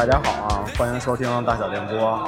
[0.00, 2.26] 大家好啊，欢迎收听大小电波。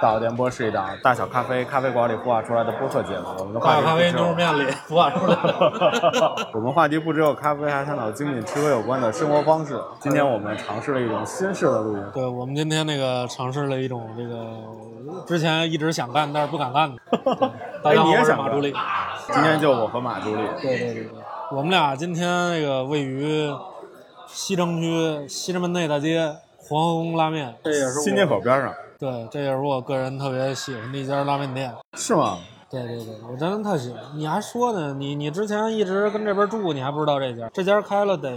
[0.00, 3.26] 大小电波是一档大小咖啡咖啡馆里孵化出来的播客节目。
[3.36, 6.46] 我们的话题大咖啡牛肉面里孵化出来的。
[6.54, 9.76] 我们话题不只有咖啡，还探讨精品吃喝有关的生活方式。
[9.98, 12.04] 今天我们尝试了一种新式的录音。
[12.14, 14.46] 对，我们今天那个尝试了一种这个
[15.26, 17.02] 之前一直想干但是不敢干 的。
[17.82, 18.72] 大哎，家好，你也想干我是马助理。
[19.32, 20.42] 今天就我和马助理。
[20.62, 21.10] 对对对对，
[21.50, 23.52] 我们俩今天那个位于
[24.28, 26.36] 西城区西直门内大街
[26.70, 31.74] 黄河宫拉面，这也是新街口边上对，这也是我个人特别喜欢的一家拉面店。
[31.94, 32.38] 是吗？
[32.70, 34.00] 对对对，我真的特喜欢。
[34.14, 34.94] 你还说呢？
[34.96, 37.50] 你你之前一直跟这边住，你还不知道这家？
[37.52, 38.30] 这家开了得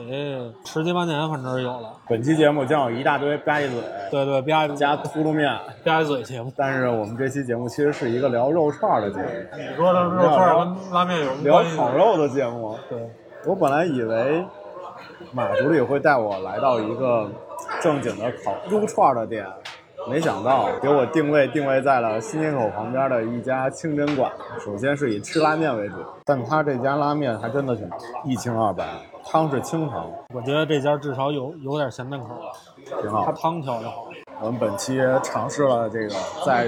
[0.66, 1.94] 十几八年，反正是有了。
[2.10, 5.48] 本期节目将有一大堆吧唧嘴对对，吧唧加秃噜面，
[5.86, 6.52] 吧唧嘴节目。
[6.58, 11.78] 但是我们这期节目其实是一个聊肉串的节目，你说的肉串儿跟拉面有什么聊关系？
[11.78, 12.76] 烤肉的节目。
[12.90, 13.08] 对，
[13.46, 14.44] 我本来以为
[15.32, 17.30] 马助理会带我来到一个
[17.82, 19.46] 正经的烤撸串的店，
[20.10, 24.32] 没想到给我定位定位在了新街口旁边的一家清真馆。
[24.64, 27.90] 首先是以吃拉面为主，但他这家拉面还真的挺
[28.26, 28.86] 一清二白，
[29.26, 32.28] 汤是清汤，我觉得这家至少有有点咸淡口，
[33.02, 33.32] 挺好它。
[33.32, 34.08] 汤调的好。
[34.42, 36.66] 我们本期尝试了这个在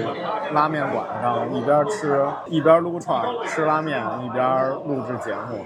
[0.52, 5.62] 拉面馆上一边吃一边撸串儿吃拉面，一边录制节目。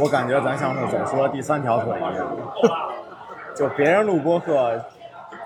[0.00, 2.36] 我感觉咱像是走出了第三条腿一样，
[3.58, 4.80] 就别人录播客，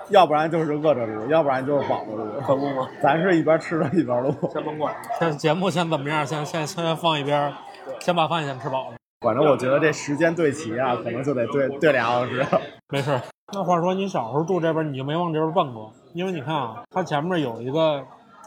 [0.09, 2.25] 要不然就是饿着录，要不然就是饱着录。
[2.45, 2.87] 可不吗？
[3.01, 6.23] 咱是一边吃着一边录，先甭管，先节目先怎么样？
[6.23, 7.51] 先先先放一边，
[7.99, 8.97] 先把饭先吃饱了。
[9.21, 12.45] 反正我觉得这时间对齐啊，可能就得对对俩小时。
[12.89, 13.19] 没事儿。
[13.51, 15.91] 那话说，你小时候住这边，你就没往这边奔过？
[16.13, 18.03] 因为你看啊，它前面有一个，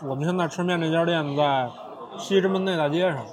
[0.09, 1.69] 我们现在吃面这家店在
[2.19, 3.25] 西直门内大街上，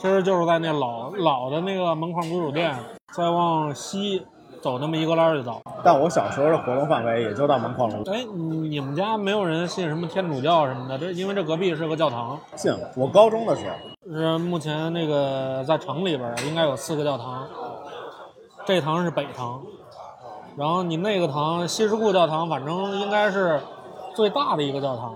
[0.00, 2.74] 其实就是在那老老的那个门框古酒店，
[3.14, 4.26] 再往西
[4.66, 5.62] 走那么一个栏儿就到。
[5.84, 10.98] 但我小时候的活动范围也就到门框路哎，你你们家没有人信什么天主教什么的？
[10.98, 12.74] 这因为这隔壁是个教堂，信。
[12.96, 17.46] 我高中的时候，是目前那个在城里边儿应该有四个教堂，
[18.64, 19.62] 这堂是北堂，
[20.56, 23.60] 然后你那个堂西什库教堂，反正应该是
[24.16, 25.14] 最大的一个教堂。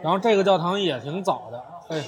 [0.00, 2.00] 然后这个教堂也挺早的，哎，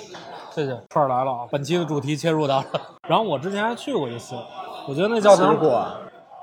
[0.53, 1.41] 谢谢串儿来了啊！
[1.51, 2.67] 本期的主题切入到了，
[3.09, 4.37] 然后我之前还去过一次，
[4.87, 5.99] 我觉得那教堂吃过啊。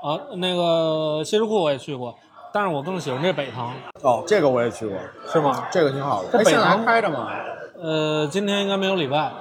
[0.06, 2.14] 啊，那个西什库我也去过，
[2.52, 3.72] 但是我更喜欢这北堂，
[4.04, 4.96] 哦，这个我也去过，
[5.26, 5.66] 是吗？
[5.68, 6.38] 这个挺好的。
[6.38, 7.26] 北现在还堂开着吗？
[7.76, 9.32] 呃，今天应该没有礼拜，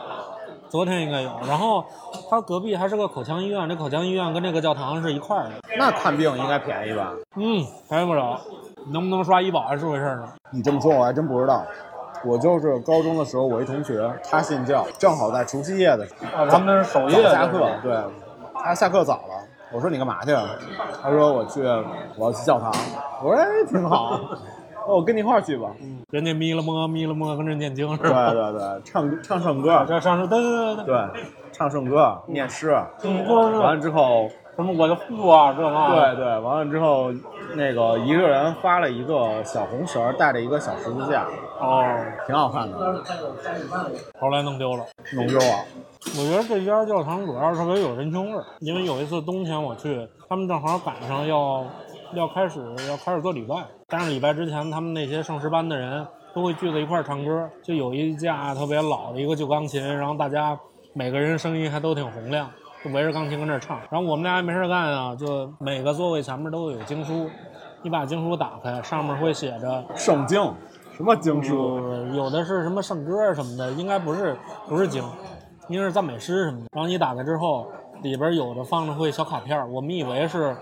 [0.68, 1.30] 昨天应该有。
[1.48, 1.86] 然后
[2.32, 5.52] 它隔壁还是个口腔医院，这口腔医院跟这个教堂是一块儿的。
[5.78, 7.14] 那看病应该便宜吧？
[7.36, 8.42] 嗯，便宜不少。
[8.92, 10.34] 能不能刷医保还是回事儿呢？
[10.50, 11.64] 你这么说，我还真不知道。
[12.24, 17.96] 我就是高中的时候，我一同学，他信教，正好在除夕夜的时候，啊，他们那是守夜下课，对，
[18.64, 19.46] 他下课早了。
[19.72, 20.34] 我说你干嘛去？
[21.02, 21.62] 他说我去，
[22.18, 22.72] 我要去教堂。
[23.24, 24.20] 我说哎，挺好，
[24.88, 25.70] 那我跟你一块儿去吧。
[25.82, 28.32] 嗯，人家咪了摸咪了摸跟着念经是对吧？
[28.32, 36.16] 对对，唱唱圣歌，这上次对对对对，对，唱圣歌，念诗，嗯，完了之后，什么我的父啊，这那的。
[36.16, 37.12] 对对，完了之后，
[37.56, 41.26] 那个一个人发了一个小红绳，带着一个小十字架，
[41.60, 41.84] 哦，
[42.28, 42.78] 挺好看的，
[44.20, 44.86] 后来弄丢了。
[45.16, 45.46] 弄丢了。
[46.14, 51.66] 我觉得这家教堂主要是特别有人情味儿，因为有一次冬天我去，他们正好赶上要
[52.14, 53.56] 要开始要开始做礼拜，
[53.88, 60.58] 但是礼拜之前他们那些圣诗班的人都会聚在一块儿唱歌，就有一架特别老的一个旧钢琴，然后大家
[60.94, 62.50] 每个人声音还都挺洪亮，
[62.84, 63.78] 就围着钢琴跟那儿唱。
[63.90, 67.30] 然后我们俩也没事干啊，就每个座位前面都有经书，
[67.82, 70.42] 你把经书打开，上面会写着圣经，
[70.96, 71.76] 什么经书？
[71.76, 74.38] 呃，有的是什么圣歌什么的，应该不是
[74.70, 75.04] 不是经，
[75.68, 76.66] 应该是赞美诗什么的。
[76.72, 77.68] 然后你打开之后，
[78.02, 80.56] 里边有的放着会小卡片儿，我们以为是，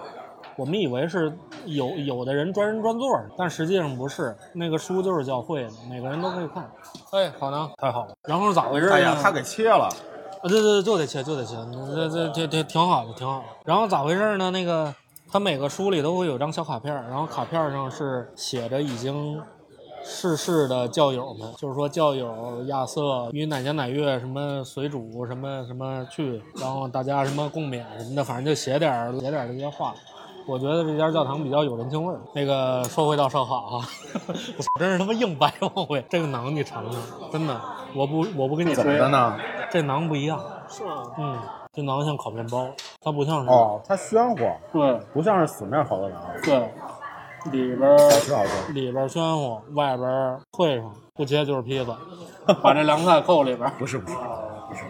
[0.55, 1.31] 我们以为是
[1.65, 6.69] 有有的人专人专座，但实际上不是，那个书就是教会的，每个人都可以看。
[7.11, 8.13] 哎，好呢，太好了。
[8.23, 8.93] 然后是咋回事呢？
[8.93, 9.89] 哎呀，他给切了。
[10.41, 11.55] 啊，对对对，就得切，就得切，
[11.95, 13.45] 这这这这挺好的，挺好的。
[13.65, 14.51] 然后咋回事呢？
[14.51, 14.93] 那个
[15.31, 19.41] 他每个书里都会有张小卡片儿，然后卡片儿上是写着已经
[20.03, 29.93] 逝世的教友们，就是说教友亚瑟于哪年哪月什么随主什么什么去，然后大家什么共勉什么的，反正就写点儿写点儿这些话。
[30.45, 32.19] 我觉得这家教堂比较有人情味儿。
[32.33, 33.87] 那个说回到烧烤啊，
[34.27, 37.01] 我真是他妈硬掰往回，这个馕你尝尝，
[37.31, 37.61] 真的，
[37.95, 39.37] 我不我不跟你吹怎么的，呢？
[39.71, 40.37] 这馕不一样。
[40.67, 41.03] 是吗？
[41.17, 41.37] 嗯，
[41.71, 42.67] 这馕像烤面包，
[43.01, 43.49] 它不像是。
[43.49, 46.73] 哦，它暄乎，对不像是死面烤的馕，对，
[47.51, 48.71] 里边儿好吃好吃。
[48.73, 51.95] 里边儿暄乎，外边儿脆上，不切就是披萨，
[52.61, 53.73] 把这凉菜扣里边儿。
[53.77, 54.83] 不是不是不是，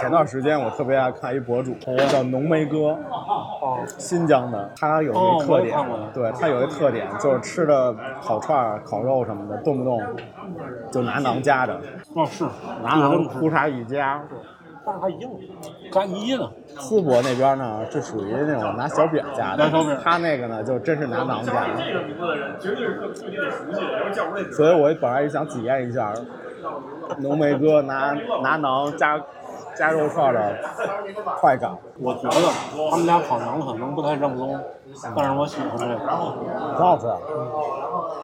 [0.00, 1.74] 前段时间我特别爱看一博主
[2.10, 2.96] 叫浓眉哥，
[3.60, 5.78] 哦，新疆的，他有哦一特点
[6.14, 10.00] 对他有一特点就是吃的烤串儿、烤肉什么的，动不动
[10.90, 11.78] 就拿馕夹着，
[12.14, 12.44] 哦是，
[12.82, 14.22] 拿馕铺上一夹。
[14.86, 15.28] 但是它硬，
[15.90, 16.48] 干一呢。
[16.76, 21.74] 淄博那边呢是属于那种拿小饼夹的，拿小扁他那个呢就真是拿馕夹的。
[24.52, 26.14] 所以我本来也想体验一下
[27.18, 28.12] 浓眉哥拿
[28.42, 29.20] 拿馕夹
[29.76, 30.58] 夹肉串的
[31.38, 32.36] 快感，我觉得
[32.90, 34.58] 他们家烤馕可能不太正宗，
[35.14, 37.06] 但是我喜欢这个，很好吃。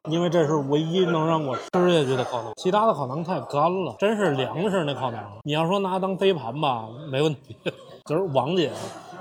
[0.09, 5.17] 因为这是唯一能让我吃下去的烤馕，其他的烤馕太干了，真是粮食那烤馕。
[5.43, 7.55] 你要说拿当飞盘吧，没问题。
[8.05, 8.69] 就是王姐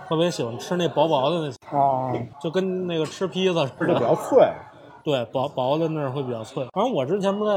[0.09, 1.37] 特别喜欢吃那薄薄的
[1.71, 4.49] 那，哦，就跟那个吃披萨似的比，较脆。
[5.05, 6.67] 对，薄薄的那儿会比较脆。
[6.73, 7.55] 反正我之前不在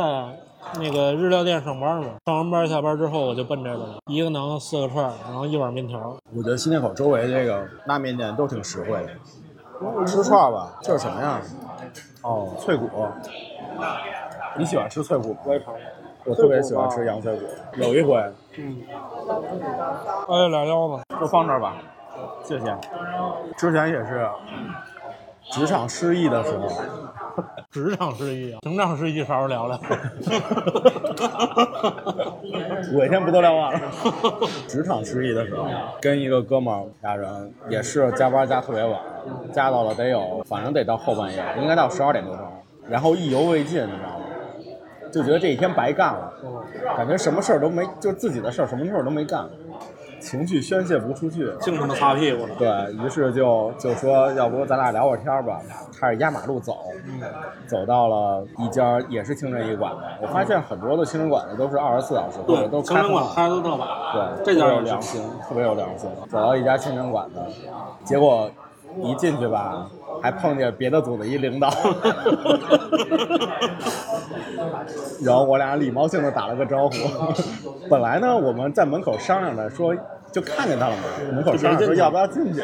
[0.74, 6.18] 那个日料店上班嘛，上完班下班之后我就奔这个了，一个馕四个串儿，然后一碗面条。
[6.36, 10.06] 我觉得新街口周围这个拉面店都挺实惠的。
[10.06, 11.42] 吃串儿吧，这是什么呀？
[12.22, 12.90] 哦，脆骨。
[14.58, 15.40] 你喜欢吃脆骨吗？
[15.46, 15.74] 我也尝。
[16.26, 17.46] 我特别喜欢吃羊脆骨。
[17.76, 18.16] 有一回
[18.58, 18.82] 嗯。
[20.28, 21.04] 哎，俩腰子。
[21.20, 21.76] 就放这儿吧，
[22.44, 22.78] 谢谢。
[23.58, 24.28] 之前也是
[25.52, 26.68] 职场失意的时候，
[27.76, 29.78] 职场失意啊，情场失意，啥时候聊聊？
[32.94, 33.82] 我一天不都聊完了？
[34.66, 35.68] 职场失意的时候，
[36.00, 38.98] 跟一个哥们儿俩人也是加班加特别晚，
[39.52, 42.48] 加到了得有，反正得到后半夜，应该到十二点多钟，
[42.88, 44.26] 然后意犹未尽，你知道吗？
[45.12, 46.32] 就觉得这一天白干了，
[46.96, 49.46] 感觉什么事儿都没，就自己的事儿什么事儿都没干，
[50.26, 51.54] 情绪宣泄不出去。
[51.62, 52.56] 净他妈擦屁股了。
[52.58, 55.62] 对于是就就说，要不咱俩聊会儿天儿吧？
[55.98, 56.78] 开始压马路走，
[57.68, 60.00] 走到了一家也是清真一馆子。
[60.22, 63.50] 我发现很多的清真馆子都是二十四小时，或者都清真馆开放。
[63.50, 63.88] 开的特晚。
[64.12, 66.10] 对，这家有良心，特别有良心。
[66.28, 67.40] 走到一家清真馆子，
[68.04, 68.50] 结果
[69.02, 69.88] 一进去吧，
[70.24, 71.70] 还碰见别的组的一领导，
[75.24, 76.96] 然后我俩礼貌性的打了个招呼。
[77.90, 79.96] 本来呢，我们在门口商量着说。
[80.36, 82.62] 就看见他了嘛，门口商量说要不要进去，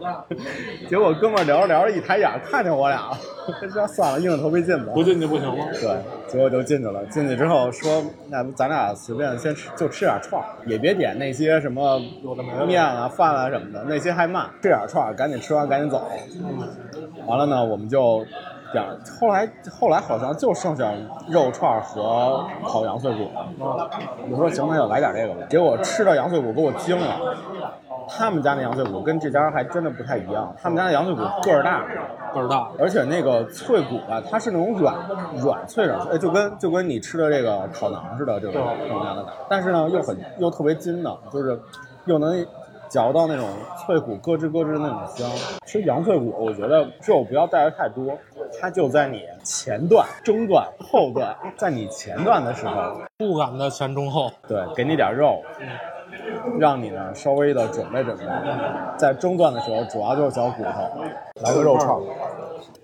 [0.88, 3.18] 结果哥们儿聊着聊着一抬眼看见我俩了，
[3.70, 4.92] 说算了，硬着头皮进吧。
[4.94, 5.66] 不进去不行吗？
[5.74, 7.04] 对，结果就进去了。
[7.10, 12.00] 进去之后说，那咱俩随便先吃，就吃点串儿，也别点那些什么
[12.66, 14.48] 面啊、饭啊什么的，那些还慢。
[14.62, 16.10] 吃点串儿，赶紧吃完赶紧走。
[17.26, 18.24] 完了呢，我们就
[18.72, 18.96] 点儿。
[19.20, 20.92] 后来后来好像就剩下
[21.28, 23.90] 肉串儿和烤羊脆骨了。
[24.30, 25.46] 我说行，那就来点这个吧。
[25.48, 27.36] 结果吃到羊脆骨给我惊了。
[28.10, 31.84] 他们家那羊脆骨跟这家还真的不太一样，他们家的羊脆骨个儿大，
[32.32, 32.66] 个儿大。
[32.78, 34.94] 而且那个脆骨啊，它是那种软
[35.36, 39.40] 软脆软脆，哎，就跟就跟你吃的这个烤馕似的，这种这种样的感觉。
[39.50, 41.60] 但是呢，又很又特别筋道，就是
[42.06, 42.46] 又能
[42.88, 43.48] 嚼到那种
[43.84, 45.30] 脆骨咯吱咯吱那种香。
[45.66, 48.16] 吃羊脆骨，我觉得肉不要带的太多，
[48.60, 54.30] 它就在你前段、中段、后段，在你前段的时候，不敢的前中后。
[54.46, 55.42] 对，给你点肉。
[56.58, 58.24] 让你呢稍微的准备准备，
[58.96, 61.04] 在中段的时候主要就是嚼骨头，
[61.42, 61.96] 来个肉串。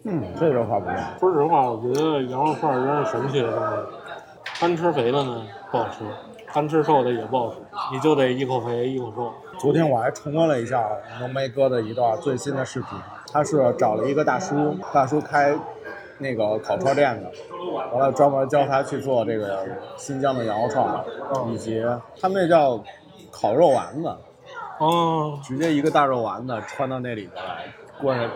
[0.05, 0.97] 嗯，这肉串不错。
[1.19, 3.77] 说实话，我觉得羊肉串真是神奇的东西。
[4.61, 6.05] 单吃肥的呢不好吃，
[6.53, 7.57] 单吃瘦的也不好吃，
[7.93, 9.33] 你就得一口肥一口瘦。
[9.59, 10.87] 昨天我还重温了一下
[11.21, 12.89] 浓眉哥的一段最新的视频，
[13.33, 15.57] 他是找了一个大叔，大叔开
[16.19, 17.31] 那个烤串店的，
[17.93, 21.05] 完了专门教他去做这个新疆的羊肉串，
[21.53, 21.83] 以及
[22.21, 22.83] 他们那叫
[23.31, 24.17] 烤肉丸子，
[24.79, 27.67] 哦，直接一个大肉丸子穿到那里边来，
[28.01, 28.29] 过来，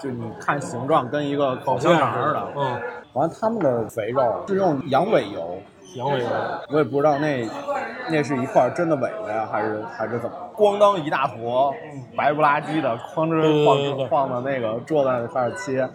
[0.00, 2.48] 就你看形状跟一个烤香肠似的。
[2.56, 2.80] 嗯，
[3.12, 5.58] 完了他们的肥肉是用羊尾油，
[5.94, 6.28] 羊尾油。
[6.68, 7.44] 我也不知道那
[8.08, 10.36] 那是一块真的尾巴呀，还是还是怎么？
[10.54, 11.74] 咣当一大坨，
[12.16, 15.88] 白不拉几的，哐哧对对放放到那个桌子上开始切。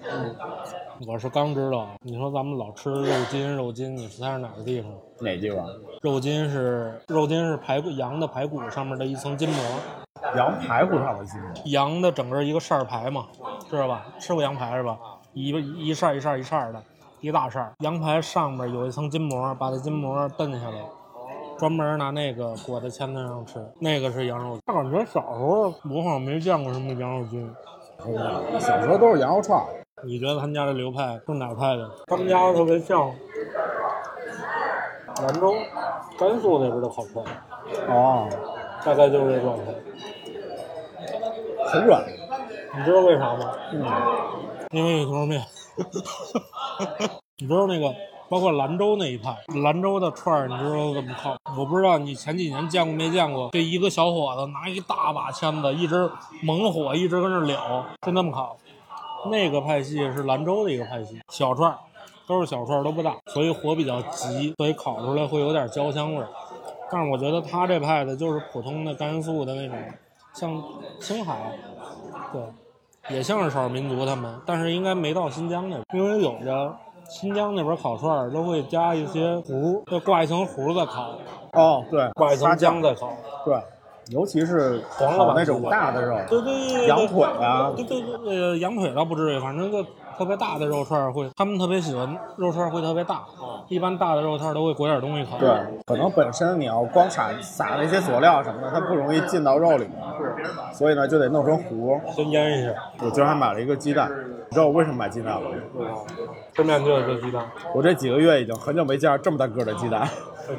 [1.08, 4.92] 我是刚知道，你说咱们老吃肉筋，肉筋，你猜是哪个地方？
[5.20, 5.66] 哪地方？
[6.02, 9.58] 肉筋是肉筋是排骨羊的排骨上面的一层筋膜，
[10.36, 11.50] 羊排骨上的筋膜。
[11.66, 13.26] 羊的整个一个扇儿排嘛，
[13.70, 14.06] 知道吧？
[14.20, 14.98] 吃过羊排是吧？
[15.34, 15.50] 一
[15.88, 16.84] 一扇儿一扇儿一扇儿的，
[17.20, 17.72] 一大扇儿。
[17.80, 20.76] 羊排上面有一层筋膜，把这筋膜蹬下来，
[21.62, 24.58] 专门拿那个裹在签子上吃，那个是羊肉。
[24.66, 27.48] 我感觉小时候我好像没见过什么羊肉筋。
[28.60, 29.64] 小时候都是羊肉串，
[30.04, 31.88] 你觉得他们家的流派是哪派的？
[32.08, 33.14] 他们家特别像
[35.22, 35.54] 兰州、
[36.18, 37.24] 甘肃那边的烤串，
[37.88, 38.28] 哦，
[38.84, 39.66] 大概就是这状态。
[41.68, 42.04] 很软。
[42.76, 43.54] 你知道为啥吗？
[43.72, 43.86] 嗯，
[44.72, 45.40] 因为有牛肉面。
[47.38, 47.94] 你知道那个，
[48.32, 51.36] 包括兰州那一派，兰州的串儿，你知道怎么烤？
[51.58, 56.10] 我不知道你前几年见过没见过，这一个小伙子拿一大把签子，一直
[56.42, 58.56] 猛火，一直跟那燎，就那么烤。
[59.30, 61.78] 那个派系是兰州的一个派系，小串儿，
[62.26, 66.30] 都是小串儿，都不大，所以火比较急，所以烤出来会有点焦香味儿。
[66.90, 69.78] 但是我觉得他这派的就是普通的甘肃的那种，
[70.34, 70.64] 像
[71.02, 71.52] 青海，
[72.32, 72.42] 对，
[73.14, 76.74] 也像是少数民族他们，但是应该没到新疆那边，因为有着
[77.12, 81.10] 新疆那边烤串儿都会加一些糊，就挂一层糊再烤，
[81.52, 83.12] 哦，对，挂一层发酱姜再烤。
[83.44, 83.62] 对，
[84.08, 89.84] 尤其是黄了吧烤那种大的肉，对对对对，羊腿啊，对对对，呃，羊腿倒不至于，反正就
[90.18, 93.26] 特别大的肉串儿会，他们特别喜欢肉串儿会特别大，
[93.68, 95.38] 一般大的肉串儿都会裹点东西烤。
[95.38, 95.50] 对，
[95.86, 99.96] 可能本身你要光撒撒那些佐料什么的，它不容易进到肉里面，
[100.74, 102.00] 所以呢就得弄成糊。
[102.16, 104.10] 先腌一下，我今儿还买了一个鸡蛋，
[104.50, 105.50] 你知道我为什么买鸡蛋吗？
[106.54, 107.44] 吃面就是这鸡蛋。
[107.74, 110.08] 我这几个月已经很久没见着这么大个儿的鸡蛋。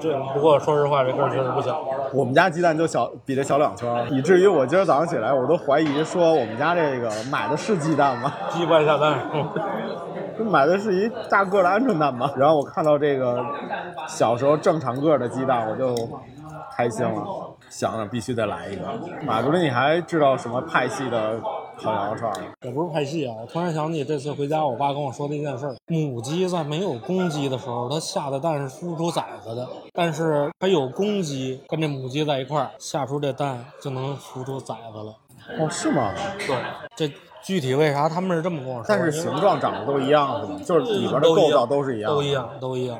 [0.00, 1.84] 这不过说实话，这个确实不小。
[2.14, 8.32] 我们家鸡蛋就小，比这小两圈，以至于我今儿早上起来，我都怀疑说我们家这个买的是鸡蛋吗？
[8.48, 9.18] 鸡半下蛋，
[10.38, 12.30] 这买的是一大个的鹌鹑蛋吗？
[12.36, 13.44] 然后我看到这个
[14.08, 15.94] 小时候正常个儿的鸡蛋，我就
[16.74, 18.86] 开心了，想想必须得来一个。
[19.24, 21.40] 马助理，你还知道什么派系的
[21.78, 22.30] 烤羊肉串？
[22.62, 23.34] 也不是派系啊。
[23.40, 35.16] 我突然想起这次回家，我爸跟我说的一件事儿：母鸡在没有公鸡的时候，它下的蛋是孵不出崽子的；但是它有公鸡跟这母鸡在一块儿，下出这蛋就能孵出崽子了。
[35.58, 36.12] 哦，是吗？
[36.46, 36.56] 对，
[36.94, 37.10] 这
[37.42, 38.84] 具体为啥他们是这么跟我说？
[38.88, 40.60] 但是形状长得都一样是吗？
[40.64, 42.98] 就是里边的构造都是一样，都一样，都一样。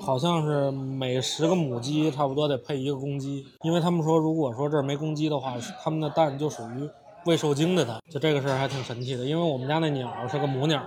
[0.00, 6.88] 好像是每十个母鸡差不多得配一个公鸡，因为他们说，如果说这儿没公鸡的话，他们的蛋就属于
[7.26, 8.00] 未受精的蛋。
[8.10, 10.82] 就这个事儿还挺神奇的，因为我们家那鸟是个母鸟，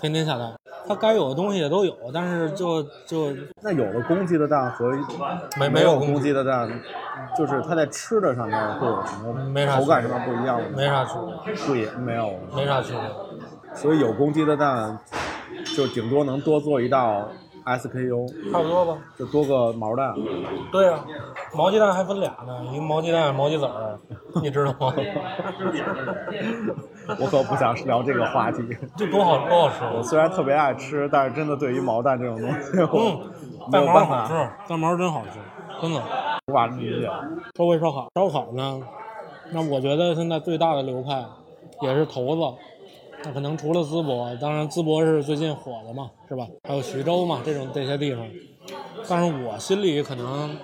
[0.00, 0.54] 天天下蛋，
[0.88, 4.90] 它该有的东西也都有，但是就就那有了公鸡的蛋和
[5.58, 6.66] 没没有公公鸡的蛋，
[7.36, 10.68] 就是它在吃的上面会有什么没啥口感上面不一样吗？
[10.74, 11.12] 没啥区
[11.44, 14.98] 别，不也没有，没啥区别，所以有公鸡的蛋，
[15.76, 17.28] 就顶多能多做一道
[17.78, 18.98] SKU，差不多吧。
[19.18, 20.14] 就多个毛蛋。
[20.72, 20.98] 对呀、
[21.54, 23.98] 毛鸡蛋还分俩呢，一个毛鸡蛋，毛鸡子儿，
[24.42, 24.92] 你知道吗？
[27.18, 28.62] 我可不想聊这个话题。
[28.96, 33.20] 这多好多好吃我虽然特别爱吃，但是真的对于毛蛋这种东西，嗯，
[33.70, 34.32] 没蛋毛好吃，
[34.68, 35.38] 蛋毛真好吃，
[35.80, 36.00] 真的。
[36.46, 37.08] 无法理解。
[37.56, 38.80] 说回烧烤，烧烤呢，
[39.52, 41.24] 那我觉得现在最大的流派
[41.80, 42.42] 也是头子，
[43.22, 46.46] 那可能除了淄博，当然淄博是最近火的嘛，是吧？
[46.64, 48.26] 还有徐州嘛，这种这些地方。
[49.08, 50.56] 但是我心里可能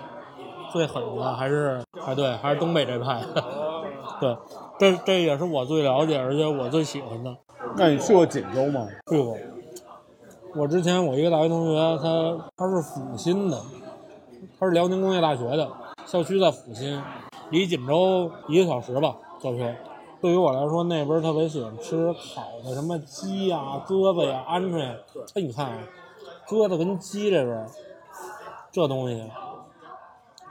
[0.71, 3.21] 最狠的还是，哎对，还是东北这派。
[4.19, 4.35] 对，
[4.79, 7.35] 这这也是我最了解，而且我最喜欢的。
[7.75, 8.87] 那你去过锦州吗？
[9.09, 9.37] 去过。
[10.55, 13.61] 我之前我一个大学同学，他他是阜新的，
[14.59, 15.69] 他是辽宁工业大学的，
[16.05, 16.99] 校区在阜新，
[17.51, 19.71] 离锦州一个小时吧，坐车。
[20.19, 24.95] 对于我来说，那边特别喜欢吃烤的什么鸡呀、鸽子呀、鹌鹑呀。
[25.35, 25.77] 哎，你看啊，
[26.47, 27.67] 鸽子跟鸡这边
[28.71, 29.23] 这东西，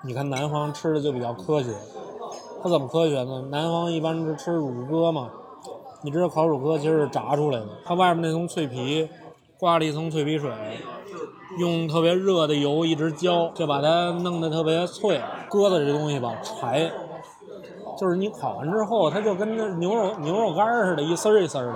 [0.05, 1.71] 你看南方吃的就比较科学。
[2.63, 3.47] 它怎么科学呢？
[3.51, 5.31] 南方一般是吃乳鸽嘛，
[6.03, 9.09] 你知道烤乳鸽其实是炸出来的，它外面那层脆皮
[9.59, 10.51] 挂了一层脆皮水，
[11.59, 15.21] 用特别热的油一直浇，就把它弄得特别脆。
[15.49, 16.91] 鸽子这东西吧，柴，
[17.99, 21.73] 就是你烤完之后，它就跟那牛肉牛肉干似的，一丝一丝的。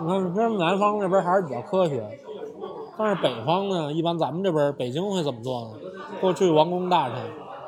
[0.00, 2.02] 你看，虽然南方这边还是比较科学，
[2.98, 5.68] 但是北方呢，一般咱们这边北京会怎么做呢？
[6.20, 7.16] 过去王公大臣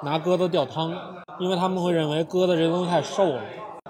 [0.03, 0.93] 拿鸽子吊汤，
[1.39, 3.41] 因为他们会认为鸽子这东西太瘦了，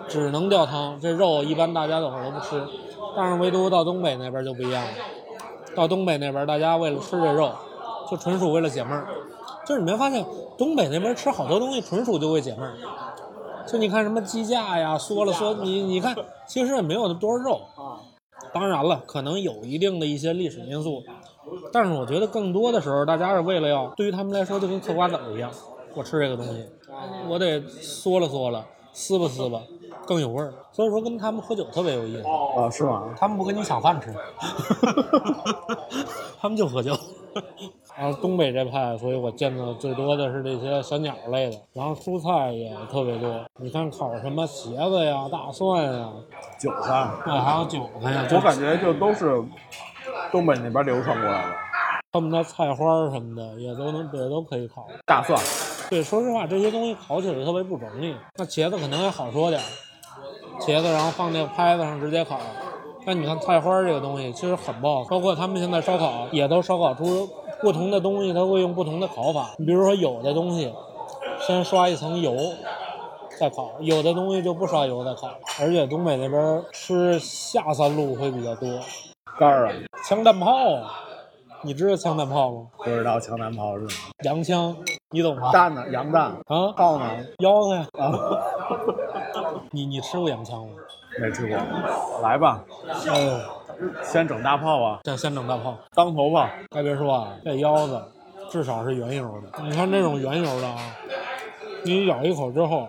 [0.07, 2.63] 只能吊汤，这肉一般大家伙儿都不吃。
[3.17, 4.91] 但是唯独到东北那边就不一样了，
[5.75, 7.51] 到东北那边大家为了吃这肉，
[8.11, 9.07] 就纯属为了解闷儿。
[9.65, 10.25] 就是你没发现
[10.59, 12.75] 东北那边吃好多东西纯属就为解闷儿。
[13.67, 16.15] 就你看什么鸡架呀，缩了缩，你你看
[16.47, 17.61] 其实也没有那多少肉。
[18.53, 21.03] 当然了，可能有一定的一些历史因素，
[21.73, 25.51] 但是我觉得更多的时候，大家是为了要，对于他们来说就跟嗑瓜子儿一样，
[25.95, 26.65] 我吃这个东西，
[27.29, 29.61] 我得嗦了嗦了，撕吧撕吧，
[30.07, 30.55] 更有味儿。
[30.73, 32.25] 所以说跟他们喝酒特别有意思，
[32.59, 33.13] 啊，是吗？
[33.19, 34.15] 他们不跟你抢饭吃，
[36.41, 36.97] 他们就喝酒。
[37.99, 43.43] 然后东北这派，所以我见的最多的是这些小鸟类的，然后蔬菜也特别多。
[43.59, 46.13] 你看烤什么茄子呀、大蒜呀，
[46.59, 49.43] 韭菜，啊，还有韭菜呀，我感觉就都是
[50.31, 51.55] 东北那边流传过来的。
[52.13, 54.87] 他们的菜花什么的也都能也都可以烤。
[55.07, 55.39] 大蒜，
[55.89, 58.15] 对，说实话，这些东西烤起来特别不容易。
[58.37, 59.65] 那茄子可能还好说点儿，
[60.61, 62.39] 茄子然后放那拍子上直接烤，
[63.07, 67.29] 但你看菜花这个东西其实很不好，包括他们现在烧烤也都烧烤出
[67.61, 69.51] 不同的东西，它会用不同的烤法。
[69.59, 70.73] 你比如说有的东西
[71.41, 72.35] 先刷一层油
[73.39, 75.29] 再烤，有的东西就不刷油再烤。
[75.61, 78.69] 而且东北那边吃下三路会比较多，
[79.39, 79.73] 肝儿啊，
[80.07, 80.91] 枪弹炮啊，
[81.63, 82.67] 你知道枪弹炮吗？
[82.79, 84.09] 不知道枪弹炮是什么？
[84.25, 84.77] 洋枪，
[85.11, 85.51] 你懂吗？
[85.53, 85.83] 蛋呢？
[85.91, 86.25] 羊蛋？
[86.47, 87.05] 啊，炮呢？
[87.39, 88.13] 腰子呀，啊，
[89.73, 90.73] 你你吃过洋枪吗？
[91.19, 91.57] 没吃过。
[92.23, 92.63] 来吧，
[93.11, 93.39] 哎呦，
[94.03, 95.77] 先整大炮啊，先先整大炮。
[95.95, 96.49] 当头炮。
[96.71, 98.03] 该别说啊，这腰子
[98.51, 99.63] 至少是原油的。
[99.63, 100.79] 你看这种原油的啊，
[101.85, 102.89] 你咬一口之后，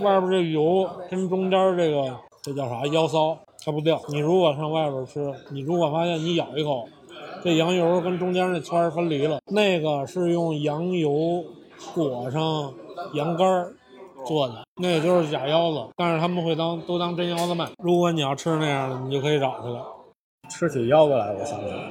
[0.00, 4.00] 外边这油跟中间这个这叫啥腰骚，它不掉。
[4.08, 6.88] 你如果上外边吃，你如果发现你咬一口，
[7.42, 11.44] 这羊油跟中间那圈儿分离了，那个是用羊油
[11.94, 12.72] 裹上
[13.14, 13.72] 羊肝儿
[14.26, 17.68] 做的，那也就是假腰子，但是他们会当都当真腰子卖。
[17.82, 19.84] 如果你要吃那样的，你就可以找他了，
[20.48, 21.90] 吃起腰子来，我想起来，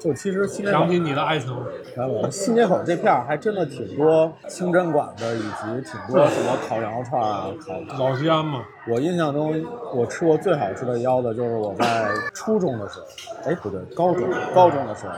[0.00, 1.54] 就其实新街口想，起你的爱情。
[1.94, 7.48] 然后新街口这片儿还真的挺多清真馆子，以及挺多什么烤羊肉串啊，
[7.88, 9.62] 烤老西安嘛，我印象中，
[9.94, 13.06] 我吃过最好吃的腰子，就是我在初中的时候，
[13.44, 15.12] 哎，不对，高中，高中的时候，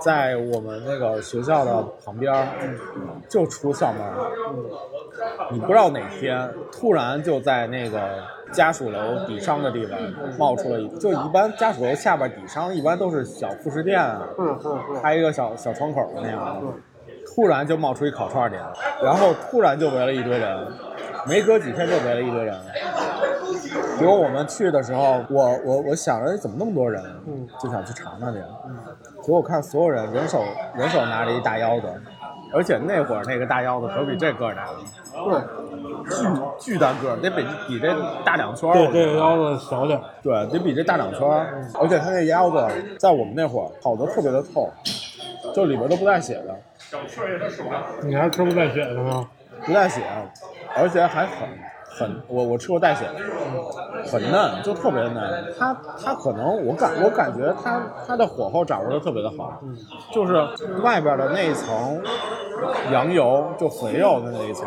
[0.00, 2.48] 在我们那个学校的旁边儿，
[3.28, 4.14] 就出校门儿，
[5.50, 7.98] 你不知道哪天突然就在那个
[8.52, 9.98] 家属楼底商的地方
[10.38, 14.22] 冒出了一，就一般家属楼下边底商一般都是小副食店啊，
[15.02, 16.66] 开一个小小窗口的那样的，
[17.34, 18.62] 突然就冒出一烤串店，
[19.02, 20.66] 然后突然就围了一堆人，
[21.26, 22.54] 没隔几天就围了一堆人。
[23.98, 27.02] 结果我们去的时候，我我我想着哎怎么那么多人，
[27.60, 28.40] 就想去尝尝去。
[29.22, 30.42] 结果我看所有人人手
[30.74, 31.86] 人手拿着一大腰子，
[32.52, 34.66] 而且那会儿那个大腰子可比这个儿大，
[36.10, 36.24] 是，
[36.58, 38.74] 巨巨大个儿，得比比这大两圈儿。
[38.74, 40.04] 对这个腰子小点儿。
[40.22, 42.66] 对，得比这大两圈儿，而且它那腰子
[42.98, 44.70] 在我们那会儿烤的特别的透，
[45.54, 46.56] 就里边都不带血的，
[48.02, 49.28] 你还吃不带血的吗？
[49.66, 50.02] 不带血，
[50.76, 51.48] 而且还很
[51.98, 53.14] 很，我我吃过带血的，
[54.10, 55.54] 很嫩，就特别嫩。
[55.58, 59.60] 它它可能我感我感觉它它的火候掌握的特别的好，
[60.12, 60.34] 就是
[60.82, 62.00] 外边的那一层
[62.92, 64.66] 羊油就肥肉的那一层，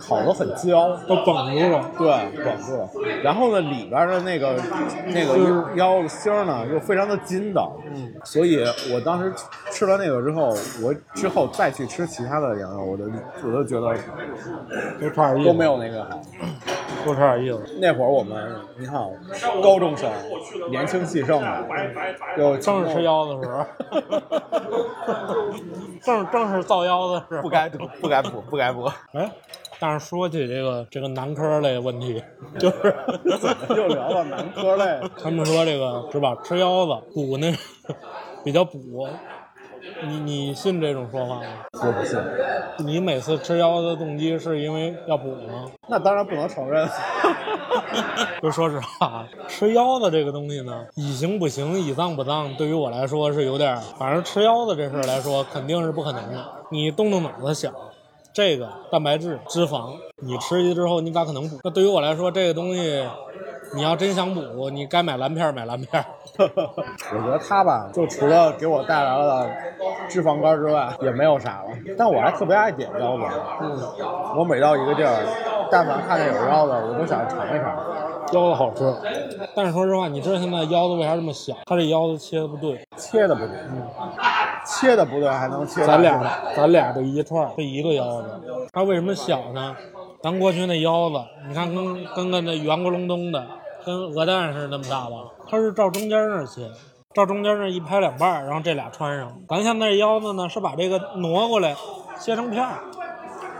[0.00, 1.90] 烤的很焦，都绷住了。
[1.98, 2.88] 对，绷住了。
[3.22, 4.54] 然后呢，里边的那个
[5.08, 7.72] 那个腰子心儿呢，又非常的筋道。
[7.94, 9.32] 嗯，所以我当时
[9.70, 13.04] 吃了那个之后，我之后再去吃其他的羊肉，我都
[13.46, 13.94] 我都觉得
[15.00, 16.22] 都差点意思，都没有那个好。
[17.04, 17.78] 都差点意思。
[17.80, 18.94] 那会儿我们你看，
[19.62, 20.10] 高中生
[20.70, 21.66] 年轻气盛的，
[22.38, 23.62] 有正是吃腰子的时候，
[26.02, 27.42] 正正是造腰子的时候。
[27.42, 28.90] 不该补，不该补，不该补。
[29.12, 29.30] 哎，
[29.78, 32.22] 但是说起这个这个男科类问题，
[32.58, 32.94] 就是
[33.76, 36.34] 又聊到男科类，他们说这个是吧？
[36.42, 37.54] 吃腰子补那
[38.42, 39.06] 比较补，
[40.06, 41.42] 你你信这种说法吗？
[41.72, 42.18] 我不信。
[42.78, 45.70] 你每次吃腰子的动机是因为要补吗？
[45.88, 46.88] 那当然不能承认。
[48.42, 56.44] 就说实话，吃腰子这个东西呢，以形补形，以脏补脏，对于我来说是有点儿，反正吃腰子这事儿来说，肯定是不可能的。
[56.70, 57.72] 你动动脑子想，
[58.32, 61.58] 这个蛋白质、脂肪，你吃进去之后，你咋可能补？
[61.62, 63.04] 那对于我来说，这个东西，
[63.74, 66.06] 你要真想补，你该买蓝片儿买蓝片儿。
[66.38, 69.48] 我觉得它吧，就除了给我带来了
[70.08, 71.70] 脂肪肝之外，也没有啥了。
[71.98, 73.24] 但我还特别爱点腰子，
[73.60, 73.78] 嗯，
[74.36, 75.24] 我每到一个地儿，
[75.70, 77.76] 但凡看见有腰子，我都想尝一尝。
[78.32, 78.92] 腰子好吃，
[79.54, 81.54] 但是说实话，你知道现在腰子为啥这么小？
[81.66, 82.80] 它这腰子切的不对。
[82.96, 83.82] 切的不对，嗯
[84.66, 85.84] 切的不对还能切。
[85.84, 86.18] 咱俩
[86.56, 88.40] 咱俩这一串儿是一个腰子，
[88.72, 89.76] 它为什么小呢？
[90.22, 93.46] 咱过去那腰子，你看跟跟个那圆咕隆咚的，
[93.84, 95.16] 跟鹅蛋似的那么大吧？
[95.48, 96.70] 它是照中间那儿切，
[97.14, 99.36] 照中间那一拍两半，然后这俩穿上。
[99.48, 101.76] 咱现在腰子呢，是把这个挪过来，
[102.18, 102.78] 切成片儿，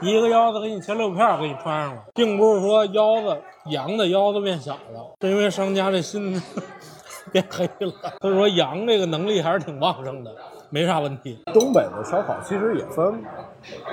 [0.01, 6.41] 一个腰子给你切六片，给你穿上了，并不是说腰子羊的腰子变小了，是因为商家这心
[7.31, 7.93] 变黑了。
[8.21, 10.35] 所以说羊这个能力还是挺旺盛的，
[10.75, 11.39] 没啥问题。
[11.53, 13.23] 东北的烧烤其实也分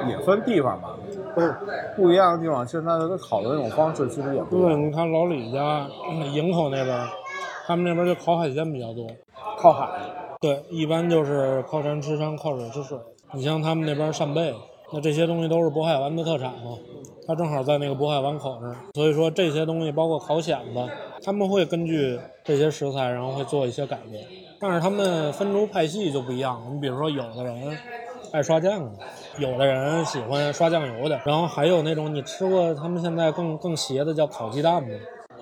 [0.09, 0.97] 也分地方吧，
[1.35, 1.55] 嗯，
[1.95, 4.87] 不一样的地方，其实它的烤的那种方式其实也不一对，样。
[4.87, 7.07] 你看老李家嗯营口那边，
[7.67, 9.05] 他们那边就烤海鲜比较多。
[9.59, 9.87] 靠海，
[10.39, 12.97] 对，一般就是靠山吃山，靠水吃水。
[13.33, 14.51] 你像他们那边扇贝，
[14.91, 16.75] 那这些东西都是渤海湾的特产嘛，
[17.27, 20.91] 它正好在那个渤海湾口那儿，所以说这些东西包括烤蚬子，
[21.23, 24.23] 他们会根据这些食材，然后会做一些改变。
[24.61, 27.77] 但是他们分出派系就不一样，你比如说有的人
[28.31, 28.91] 爱刷酱的，
[29.39, 34.89] 有的人喜欢刷酱油的，然后还有那种你吃过他们现在更更邪的叫烤鸡蛋吗？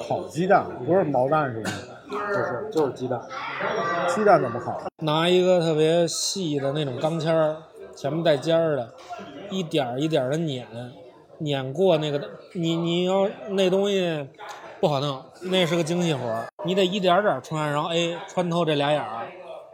[0.07, 1.71] 烤鸡蛋不是毛蛋是吗？
[2.07, 3.19] 不是，就是鸡蛋。
[4.07, 4.81] 鸡蛋怎么烤？
[5.03, 7.57] 拿一个特别细的那种钢签儿，
[7.95, 8.89] 前面带尖儿的，
[9.49, 10.65] 一点儿一点儿的碾，
[11.39, 12.21] 碾过那个，
[12.53, 14.27] 你你要那东西
[14.79, 19.27] 不好弄，那是个精细活儿，你得一点儿点儿穿，然后哎穿透这俩眼儿，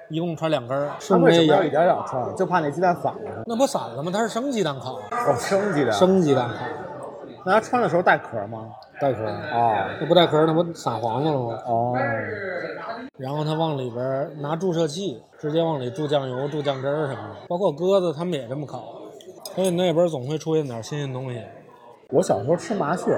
[0.09, 2.35] 一共穿两根儿，它顺着这眼儿为什么要一点点穿？
[2.35, 3.43] 就怕那鸡蛋散了。
[3.45, 4.11] 那不散了吗？
[4.11, 5.93] 它是生鸡蛋烤，哦，生鸡蛋。
[5.93, 6.55] 生鸡蛋烤，
[7.45, 8.67] 那它穿的时候带壳吗？
[8.99, 11.59] 带壳啊，哦那不带壳那不散黄了吗？
[11.67, 11.93] 哦，
[13.17, 18.95] 然后他往里边拿注射器，直接往里注酱油、注酱汁儿什么的，包括鸽子他们也这么烤，
[19.53, 21.43] 所以那边总会出现点新鲜东西。
[22.09, 23.11] 我小时候吃麻雀，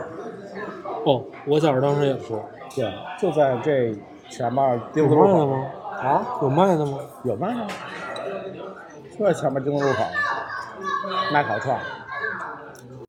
[1.05, 2.33] 哦，我小时候当时也吃，
[2.75, 3.95] 对，就在这
[4.29, 5.65] 前面丁有字路口卖的吗？
[6.01, 6.99] 啊，有卖的吗？
[7.23, 7.67] 有卖的，
[9.17, 10.03] 就在前面丁字路口
[11.31, 11.81] 卖烤串儿。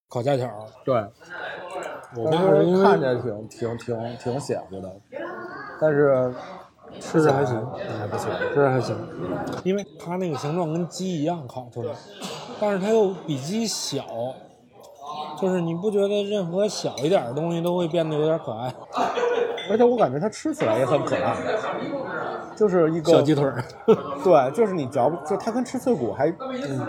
[0.08, 0.48] 烤架条，
[0.84, 0.94] 对，
[2.16, 4.90] 我当时看着挺挺挺挺显乎的，
[5.80, 6.32] 但是
[6.98, 7.54] 吃着还行，
[7.98, 8.30] 还不行。
[8.48, 8.96] 吃着还行，
[9.64, 11.92] 因为它那个形状跟鸡一样烤出来，
[12.58, 14.02] 但是它又比鸡小，
[15.40, 18.72] 就是你不觉得任何小一点的东西都会变得有点可爱？
[19.70, 21.36] 而且我感觉它吃起来也很可爱，
[22.56, 23.62] 就是一个小鸡腿儿，
[24.24, 26.32] 对，就是你嚼不，就它跟吃脆骨还，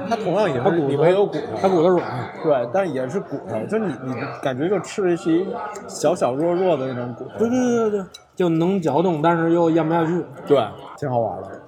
[0.09, 2.31] 它同样也是里面有骨头它，骨头软。
[2.41, 5.45] 对，但也是骨头，就你你感觉就吃的是一
[5.89, 10.25] 小小弱弱的那种骨头，对对对对，就能嚼动，但是又咽不下去。
[10.47, 10.65] 对，
[10.97, 11.62] 挺好玩的。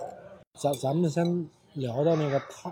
[0.58, 1.26] 咱咱们先
[1.74, 2.72] 聊到那个炭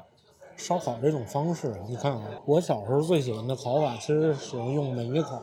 [0.59, 1.73] 烧烤这种方式。
[1.87, 5.41] 你看啊，我小时候最喜欢的烤法其实是使用用煤烤。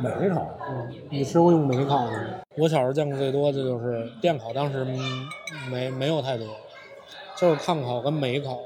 [0.00, 2.40] 煤烤，嗯，你吃过用煤烤的吗？
[2.56, 5.28] 我小时候见过最多的就是电烤，当时嗯
[5.70, 6.46] 没没有太多，
[7.36, 8.58] 就是炭烤跟煤烤，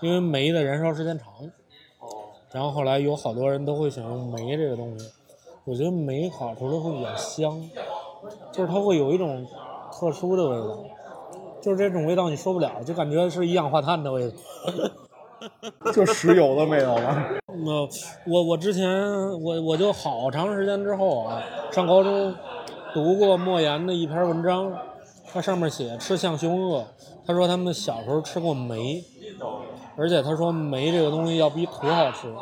[0.00, 1.28] 因为煤的燃烧时间长。
[2.00, 2.08] 哦
[2.50, 5.08] 然后后来有好多人都会选用煤这个东西，
[5.64, 7.70] 我觉得煤烤出来会比较香，
[8.50, 9.46] 就是它会有一种
[9.92, 10.84] 特殊的味道，
[11.60, 14.36] 就是这种味道你说不了，就感觉是一氧化碳的味道。
[15.92, 17.26] 就石油的没有了。
[17.64, 17.72] 那
[18.30, 18.88] 我我之前
[19.40, 22.34] 我我就好长时间之后啊，上高中
[22.94, 24.72] 读过莫言的一篇文章，
[25.32, 26.84] 他上面写吃象凶恶，
[27.26, 29.02] 他说他们小时候吃过煤，
[29.96, 32.32] 而且他说煤这个东西要比土好吃，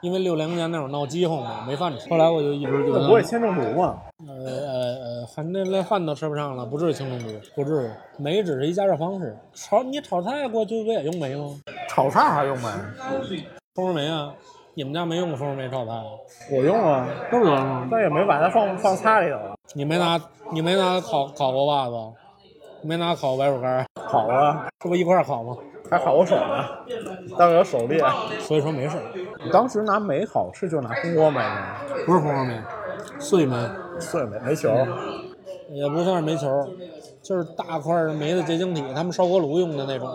[0.00, 2.08] 因为六零年那会儿闹饥荒嘛，没饭吃。
[2.08, 3.98] 后来我就一直觉得，不会铅中毒嘛？
[4.26, 7.90] 呃呃呃，反正连饭都吃不上了，不至于轻中毒，不至于。
[8.18, 11.58] 煤只是一加热方式，炒你炒菜过去不也用煤吗？
[11.94, 12.68] 炒菜还用煤？
[13.74, 14.32] 蜂窝煤啊，
[14.72, 16.04] 你们家没用过蜂窝煤炒菜啊？
[16.50, 17.86] 我用啊，都用啊？
[17.90, 19.52] 但也没把它放放菜里头啊。
[19.74, 20.18] 你没拿
[20.50, 21.94] 你没拿烤烤过袜子，
[22.82, 25.54] 没拿烤白薯干，烤啊，这不一块儿烤吗？
[25.90, 26.64] 还烤过手呢，
[27.36, 28.02] 当有手裂。
[28.40, 29.02] 所以说没事儿，
[29.52, 31.76] 当时拿煤烤是就拿蜂窝煤吗？
[32.06, 32.58] 不是蜂窝煤，
[33.18, 33.54] 碎煤，
[34.00, 34.70] 碎煤煤球。
[35.68, 36.48] 也不算是煤球，
[37.22, 40.08] 就是大块的煤的结晶体，他们烧锅炉用的那种。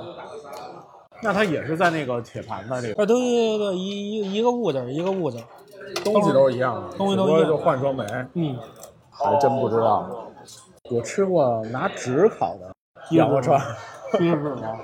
[1.21, 5.47] 那它也是在那个铁盘子里，啊，对对对对，一一一个物件儿一个物件儿，
[6.03, 8.06] 东西都是一样的，东西都一样就换装煤。
[8.34, 8.58] 嗯，
[9.10, 10.27] 还真不知道。
[10.89, 12.71] 我吃过拿纸烤的
[13.15, 13.60] 羊肉串，
[14.13, 14.80] 锡纸吗？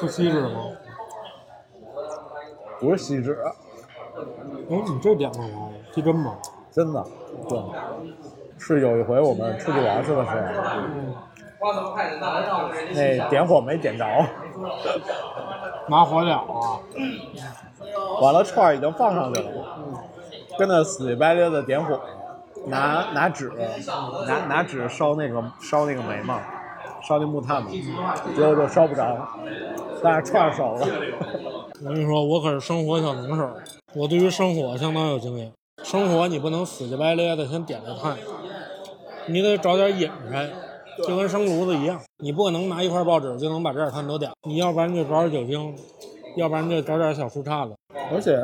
[0.00, 0.60] 是锡纸吗？
[2.80, 3.52] 不是锡纸，哎，
[4.68, 5.68] 你这点干嘛呀？
[5.92, 6.36] 鸡胗吗？
[6.72, 7.04] 真的。
[7.48, 7.58] 对，
[8.58, 10.36] 是有一回我们出去玩去的时候，
[10.96, 11.14] 嗯，
[12.92, 14.04] 那点火没点着，
[15.88, 16.80] 拿火燎啊，
[18.20, 19.48] 完了串儿已经放上去了，
[20.58, 22.00] 跟那死乞白赖的点火，
[22.66, 23.52] 拿拿纸
[24.26, 26.40] 拿拿纸烧那个烧那个煤嘛，
[27.00, 27.68] 烧那木炭嘛，
[28.34, 29.28] 结果就烧不着，
[30.02, 30.86] 但是串儿熟了。
[31.84, 33.50] 我跟你说，我可是生活小能手，
[33.94, 35.52] 我对于生火相当有经验。
[35.82, 38.16] 生火你不能死乞白赖的先点着炭，
[39.26, 40.48] 你得找点引柴，
[40.98, 45.74] 就跟生炉子一样，你不可能拿一块报纸就能把这点炭都点，你要不然就找点酒精，
[46.36, 47.74] 要不然就找点小树杈子，
[48.12, 48.38] 而且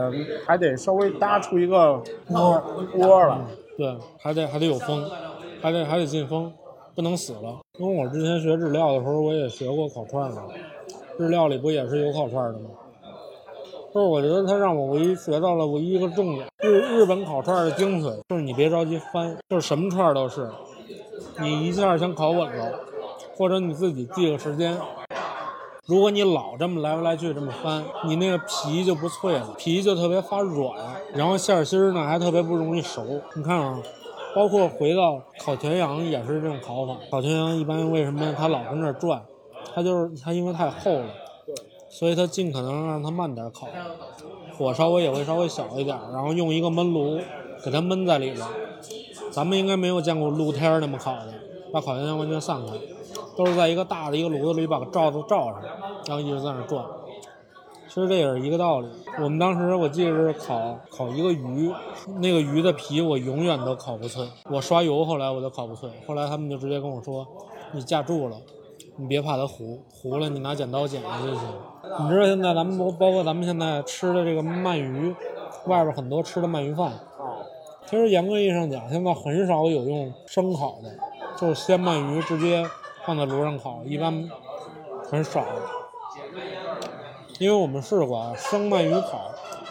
[0.46, 2.62] 还得稍微搭出一个窝
[2.94, 3.38] 窝来。
[3.76, 5.08] 对，还得还得有风，
[5.60, 6.52] 还得还得进风，
[6.94, 7.58] 不能死了。
[7.78, 10.42] 因为我之前学日料的时候，我也学过烤串嘛，
[11.18, 12.70] 日料里不也是有烤串的吗？
[13.94, 20.50] 就是我觉得它让我唯一学到了唯一一个重点，日日本烤串的精髓就是你别着急翻，就是什么串都是，
[21.40, 22.80] 你一下先烤稳了，
[23.36, 24.76] 或者你自己记个时间。
[25.86, 30.76] 如果你老这么来来去这么翻，你那个皮就不脆了，皮就特别发软，
[31.14, 33.22] 然后馅儿心儿呢还特别不容易熟。
[33.34, 33.80] 你看啊，
[34.34, 36.96] 包括回到烤全羊也是这种烤法。
[37.10, 39.22] 烤全羊一般为什么它老跟那儿转？
[39.74, 41.06] 它就是它因为太厚了，
[41.88, 43.68] 所以它尽可能让它慢点烤，
[44.58, 47.18] 火稍微也会稍微小一点，然后用一个焖炉
[47.64, 48.46] 给它焖在里边。
[49.30, 51.34] 咱们应该没有见过露天儿那么烤的，
[51.72, 52.72] 把烤箱完全散开，
[53.36, 55.62] 都是在一个大的一个炉子里把罩子罩上，
[56.06, 56.84] 然后一直在那转。
[57.88, 58.88] 其实这也是一个道理。
[59.18, 61.72] 我们当时我记得是烤烤一个鱼，
[62.20, 64.28] 那个鱼的皮我永远都烤不脆。
[64.50, 67.26] 我刷油后来我都烤不脆，后来他们就直接跟我说
[67.72, 68.36] ：“你架住了，
[68.96, 71.42] 你别怕它糊，糊了你拿剪刀剪下就行。”
[72.00, 75.14] 你知道现在咱们包包括咱们现在吃的这个鳗鱼，
[75.66, 76.92] 外边很多吃的鳗鱼饭，
[77.88, 80.94] 其实严格意义上讲，现在很少有用生烤的，
[81.38, 82.62] 就是鲜鳗鱼直接
[83.06, 84.28] 放在炉上烤，一般
[85.10, 85.42] 很少。
[87.38, 89.30] 因为我们试过啊，生鳗鱼烤，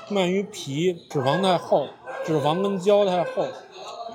[0.09, 1.85] 鳗鱼皮脂肪太厚，
[2.25, 3.45] 脂肪跟胶太厚，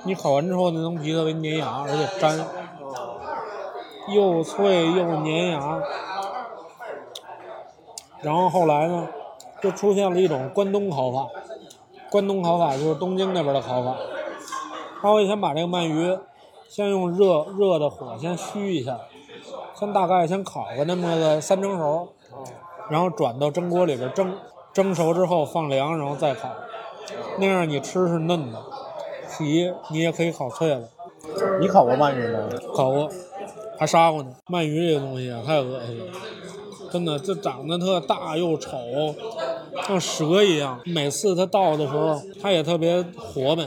[0.03, 2.45] 你烤完之后那层皮特别粘牙，而且粘，
[4.13, 5.81] 又脆又粘牙。
[8.19, 9.07] 然后后来呢，
[9.61, 11.29] 就出现了一种关东烤法，
[12.13, 13.97] 关东烤法就是东京那边的烤法，
[15.01, 16.15] 他会先把这个鳗鱼，
[16.69, 18.99] 先用热热的火先虚一下，
[19.73, 22.09] 先大概先烤个那么个三成熟。
[22.87, 24.37] 然后转到蒸锅里边蒸，
[24.71, 26.49] 蒸熟之后放凉，然后再烤，
[27.39, 28.61] 那样你吃是嫩的，
[29.31, 30.81] 皮你也可以烤脆了。
[31.59, 32.47] 你烤过鳗鱼吗？
[32.75, 33.09] 烤过，
[33.79, 34.29] 还杀过呢。
[34.49, 36.05] 鳗鱼这个东西啊，太恶心了，
[36.91, 38.77] 真的，这长得特大又丑，
[39.87, 40.79] 像蛇一样。
[40.85, 43.65] 每次它到的时候，它也特别活泼，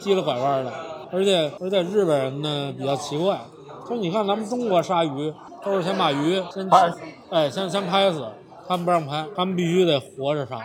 [0.00, 0.72] 叽里拐弯的。
[1.12, 3.40] 而且而且日本人呢比较奇怪，
[3.88, 5.32] 就你看咱们中国杀鱼，
[5.64, 6.92] 都是先把鱼先拍，
[7.30, 8.24] 哎，先先拍死。
[8.66, 10.58] 他们不让拍，他们必须得活着杀。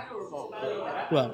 [1.09, 1.27] 对，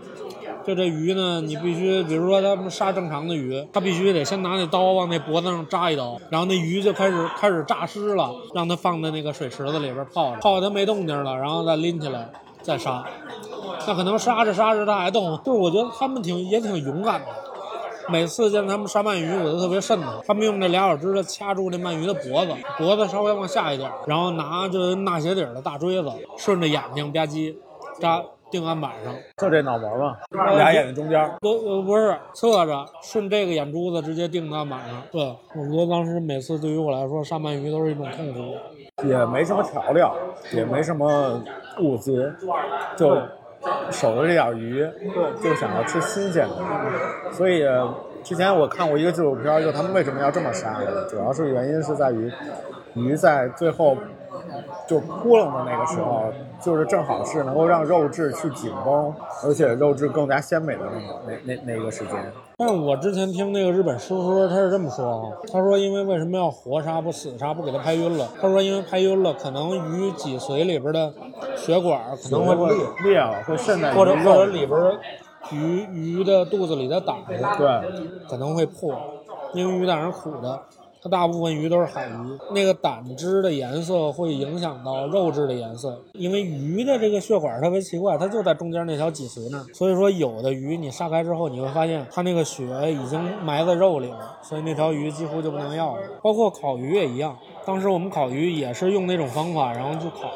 [0.65, 12.31] 就这鱼呢，你必须，比如说他们杀正常的鱼，他必须得先拿那刀往那脖子上扎一刀，然后那鱼就开始开始诈尸了，让它放在那个水池子里边泡着，泡它没动静了，然后再拎起来
[12.65, 13.04] 再杀。
[13.88, 17.28] 那可能杀着杀着它还动，就是我觉得他们挺也挺勇敢的。
[18.10, 20.21] 每次见他们杀鳗鱼，我都特别瘆得慌。
[20.28, 27.56] 他们用这俩小指头掐住这鳗鱼的脖子，脖子稍微往下一点，然后拿着纳鞋底的大锥子，顺着眼睛吧唧
[27.99, 30.15] 扎钉案板上，就这脑门嘛，
[30.56, 31.19] 俩眼睛中间。
[31.41, 35.01] 不呃不是侧着，顺这个眼珠子直接钉在案板上。
[35.12, 35.21] 对，
[35.56, 38.56] 我觉得当时每次对于我来说杀鳗鱼都是一种痛苦。
[39.03, 40.15] 也没什么调料，
[40.51, 41.41] 也没什么
[41.79, 42.34] 物资，
[42.95, 43.17] 就。
[43.89, 44.88] 守着这点鱼，
[45.41, 47.63] 就想要吃新鲜的，所以
[48.23, 50.79] 之前我看过一个纪录片，就他们为什么要这么杀，
[51.10, 52.31] 主要是原因是在于
[52.93, 53.97] 鱼在最后
[54.88, 56.31] 就扑棱的那个时候，
[56.62, 59.12] 就是正好是能够让肉质去紧绷，
[59.43, 60.84] 而且肉质更加鲜美的
[61.25, 62.31] 那那那那个时间。
[62.57, 68.29] 但是我之前听那个日本师傅说，他是这么说啊，他说因为为什么要活杀不死杀不给它拍晕了？
[68.41, 71.13] 他说因为拍晕了，可能鱼脊髓里边的
[71.57, 74.79] 血管可能会裂裂了，会渗在或者或者里边
[75.51, 78.95] 鱼鱼的肚子里的胆对可能会破，
[79.53, 80.61] 因为鱼胆是苦的。
[81.05, 82.11] 它大部分鱼都是海鱼，
[82.51, 96.01] 那个胆汁的颜色会影响到肉质的颜色，因为鱼的这个血管特别奇怪，它就在中间那条脊髓那儿，所以说有的鱼你杀开之后，你会发现它那个血已经埋在肉里了，所以那条鱼几乎就不能要了。
[96.23, 97.37] 包括烤鱼也一样，
[97.67, 100.31] 当时我们烤鱼也是用那种方法，然后去烤，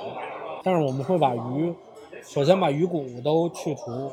[0.61, 1.73] 但是我们会把鱼，
[2.21, 4.11] 首先把鱼骨都去除。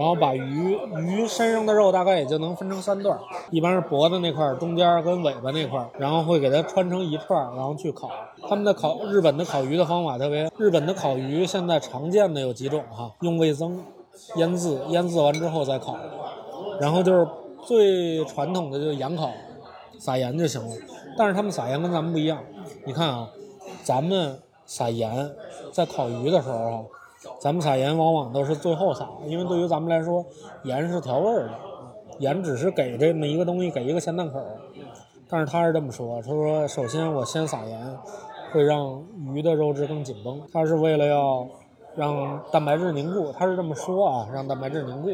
[0.00, 3.18] 然后把鱼鱼身上的肉大概也就能分成三段，
[3.50, 8.10] 一般是脖子那块、中间跟尾巴那块，然后会给它穿成一串，然后去烤。
[8.48, 13.84] 他们的烤日本的烤鱼的方法特别，日本的烤鱼现在常见的有几种哈，用味增
[14.36, 15.98] 腌渍，腌渍完之后再烤。
[16.80, 17.28] 然后就是
[17.66, 19.30] 最传统的就是盐烤，
[19.98, 20.74] 撒盐就行了。
[21.18, 22.38] 但是他们撒盐跟咱们不一样，
[22.86, 23.28] 你看啊，
[23.84, 25.30] 咱们撒盐
[25.70, 26.80] 在烤鱼的时候啊。
[27.38, 30.24] 咱们撒盐往往都是最后撒，因为对于咱们来说，
[30.64, 31.50] 盐是调味儿的，
[32.18, 34.40] 盐只是给这么一个东西，给一个咸淡口。
[35.28, 37.98] 但是他是这么说，他说首先我先撒盐，
[38.52, 39.04] 会让
[39.34, 41.46] 鱼的肉质更紧绷，他是为了要
[41.94, 45.08] 让蛋白质凝固，他是这么说啊，让蛋白质凝固，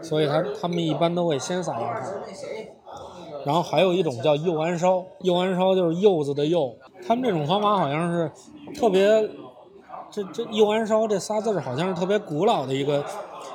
[0.00, 1.88] 所以他他们一般都会先撒盐。
[3.44, 6.74] 然后还有一种叫柚安烧，柚安烧就是柚子的柚，
[7.06, 8.30] 他们这种方法好像是
[8.74, 9.28] 特别。
[10.10, 13.04] 这这“柚庵烧”这仨字儿好像是特别古老的一个，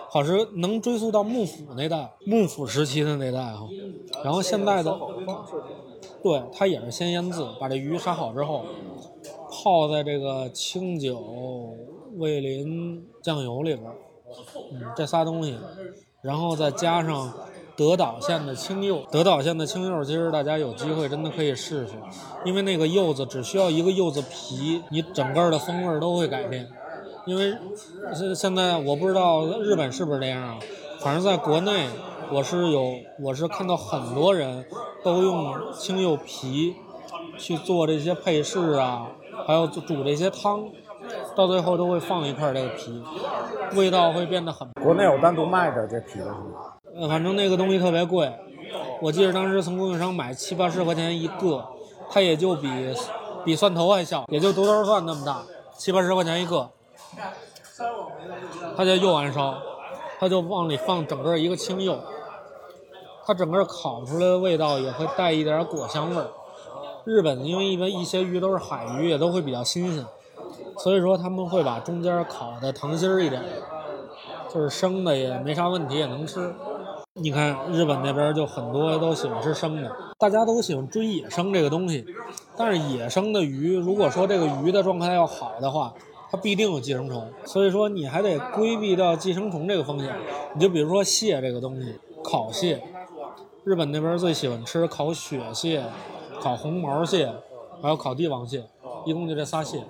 [0.10, 3.68] 好是能追溯到幕府那代，幕府时期的那代哈。
[4.24, 4.98] 然后现在的，
[6.22, 8.66] 对，它也是先腌制，把这鱼杀好之后，
[9.50, 11.76] 泡在这个清酒、
[12.18, 13.92] 味淋、酱油里边，
[14.72, 15.58] 嗯，这仨东西，
[16.22, 17.34] 然后再加上。
[17.76, 21.94] 德岛县的青柚，德岛县的青柚，其实大家有机会真的可以试试，
[22.46, 26.70] 因为那个柚子只需要一个柚子皮，你整个的风味都会改变。
[27.26, 27.56] 因为
[28.14, 30.60] 现现在我不知道日本是不是这样啊，
[31.00, 31.88] 反正在国内
[32.30, 34.66] 我是有，我是看到很多人
[35.04, 36.76] 都用青柚皮
[37.38, 39.08] 去做这些配饰啊，
[39.48, 40.66] 还有煮这些汤，
[41.36, 43.02] 到最后都会放一块这个皮，
[43.76, 44.68] 味道会变得很。
[44.84, 46.74] 国内有单独卖的这皮的是吗？
[46.96, 48.32] 呃，反正那个东西特别贵，
[49.02, 51.66] 我记得当时从供应商买七八十块钱一个，
[52.10, 52.70] 它也就比
[53.44, 55.44] 比蒜头还小，也就独头蒜那么大，
[55.76, 56.70] 七八十块钱一个。
[58.78, 59.56] 它叫柚安烧，
[60.20, 62.00] 它就往里放整个一个青柚，
[63.26, 66.28] 它整个烤出来的味道也会带一点果香味儿。
[67.06, 70.06] 日本因为一般一些鱼都是海鱼，也都会比较新鲜，
[70.78, 73.44] 所以说他们会把中间烤的糖心一点，
[74.54, 76.54] 就是生的也没啥问题，也能吃。
[77.16, 82.04] 你看日本那边就很多都喜欢吃生的，大家都喜欢追野生这个东西，
[82.58, 85.94] 但是野生的鱼，如果说这个鱼的状态要好的话，
[86.32, 90.12] 它必定有寄生虫，所以说你还得规避掉寄生虫这个风险。
[90.56, 92.82] 你就比如说蟹这个东西，烤蟹，
[93.64, 95.84] 日本那边最喜欢吃烤雪蟹、
[96.40, 97.32] 烤红毛蟹，
[97.80, 98.66] 还有烤帝王蟹，
[99.06, 99.84] 一共就这仨蟹。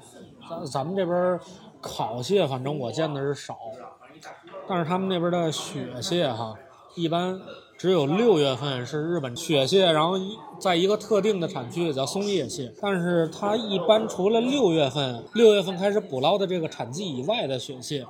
[0.49, 1.39] 咱咱们这边
[1.79, 3.57] 烤蟹，反正我见的是少，
[4.67, 6.53] 但是他们那边的雪蟹哈。
[6.95, 7.41] 一般
[7.75, 10.13] 只有六月份是日本雪蟹，然后
[10.59, 12.71] 在一个特定的产区叫松叶蟹。
[12.79, 18.05] 但是它一般除了六月份，六月份开始捕捞的这个产季以外的雪蟹，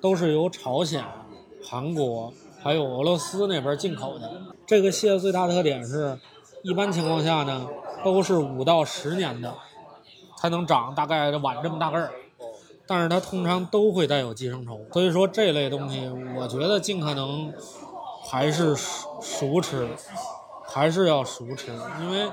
[0.00, 1.02] 都是由朝鲜、
[1.64, 2.30] 韩国
[2.62, 4.30] 还有俄罗斯那边进口的。
[4.66, 6.18] 这个蟹最大特点是，
[6.62, 7.66] 一般情况下呢，
[8.04, 9.54] 都是五到十年的
[10.36, 12.12] 才能长，大概碗这么大个儿。
[12.86, 17.50] 但是它通常都会带有寄生虫，所以说这类东西，我觉得尽可能。
[18.30, 19.88] 还是熟熟吃，
[20.62, 22.30] 还是要熟吃，因为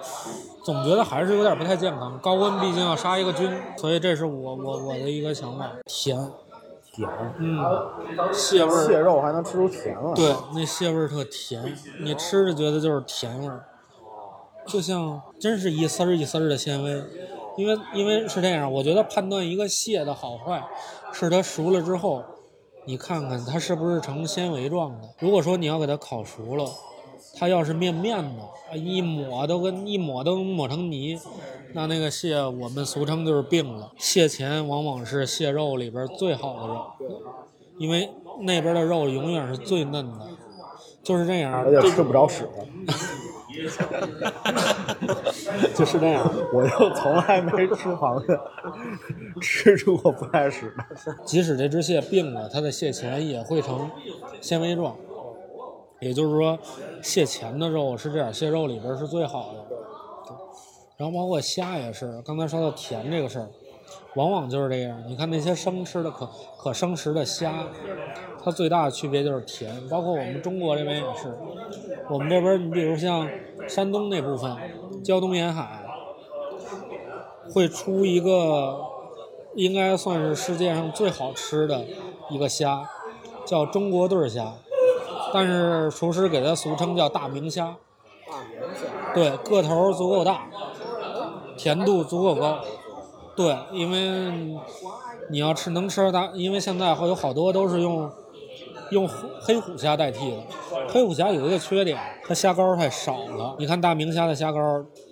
[0.62, 2.20] 总觉得还是有点不太健康。
[2.20, 5.72] 高温毕竟要杀一个菌，所以这是我我我的一个想法。
[5.86, 6.18] 甜，
[6.92, 7.58] 甜，嗯，
[8.34, 10.14] 蟹味儿，蟹肉还能吃出甜来。
[10.14, 13.64] 对，那蟹味儿特甜，你吃着觉得就是甜味儿，
[14.68, 17.02] 就像真是一丝儿一丝儿的纤维。
[17.56, 20.62] 因为因为是这样，我觉得判断一个蟹的好坏，
[21.14, 22.22] 是它熟了之后。
[22.86, 25.10] 你看看它是不是成纤维状的？
[25.20, 26.70] 如果说你要给它烤熟了，
[27.38, 31.20] 它要是面面的，一抹都跟一抹都抹成泥，
[31.74, 33.92] 那那个蟹我们俗称就是病了。
[33.98, 36.86] 蟹钳往往是蟹肉里边最好的肉，
[37.80, 38.10] 因为
[38.42, 40.28] 那边的肉永远是最嫩的，
[41.04, 41.54] 就是这样。
[41.54, 42.48] 而且吃不着屎。
[45.74, 48.40] 就是那样，我又从来没吃螃蟹，
[49.42, 51.16] 吃出过不爱屎的。
[51.24, 53.90] 即使这只蟹病了，它的蟹钳也会成
[54.42, 54.96] 纤维状，
[56.00, 56.58] 也就是说，
[57.02, 59.60] 蟹钳的肉是这点蟹肉里边是最好的。
[60.98, 63.50] 然后包括虾也是，刚才说到甜这个事儿，
[64.16, 64.98] 往往就是这样。
[65.08, 67.66] 你看那些生吃的可可生食的虾。
[68.46, 71.36] 它最大的区别就是甜，包括我们中国这边也是。
[72.08, 73.28] 我们这边，你比如像
[73.68, 74.56] 山东那部分，
[75.04, 75.84] 胶东沿海
[77.52, 78.78] 会出一个，
[79.56, 81.86] 应该算是世界上最好吃的
[82.30, 82.88] 一个虾，
[83.48, 84.54] 叫中国对虾，
[85.34, 87.76] 但是厨师给它俗称叫大明虾。
[88.30, 89.16] 大明虾。
[89.16, 90.46] 对，个头足够大，
[91.58, 92.60] 甜度足够高。
[93.36, 94.60] 对，因为
[95.32, 98.08] 你要吃能吃大，因为现在会有好多都是用。
[98.92, 99.08] 用
[99.42, 100.38] 黑虎虾代替的，
[100.88, 103.56] 黑虎虾有一个缺点，它虾膏太少了。
[103.58, 104.60] 你看大明虾的虾膏，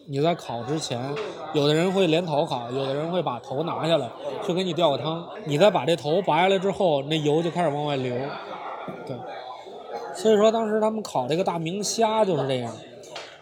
[0.07, 1.13] 你在烤之前，
[1.53, 4.09] 有的人会连头烤，有的人会把头拿下来，
[4.45, 5.27] 去给你吊个汤。
[5.45, 8.15] 你再把这头拔下来之后，那油就开始往外流。
[9.05, 9.17] 对，
[10.15, 12.71] 所以说当时他们烤这个大明虾就是这样。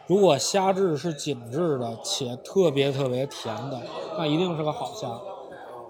[0.08, 3.80] 如果虾质是紧致的且特别特别甜的，
[4.18, 5.08] 那一定是个好虾。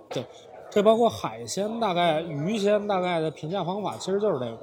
[0.10, 0.26] 对。
[0.72, 4.58] 这包括海鲜，大概鱼鲜大概的评价方法其实就是这个，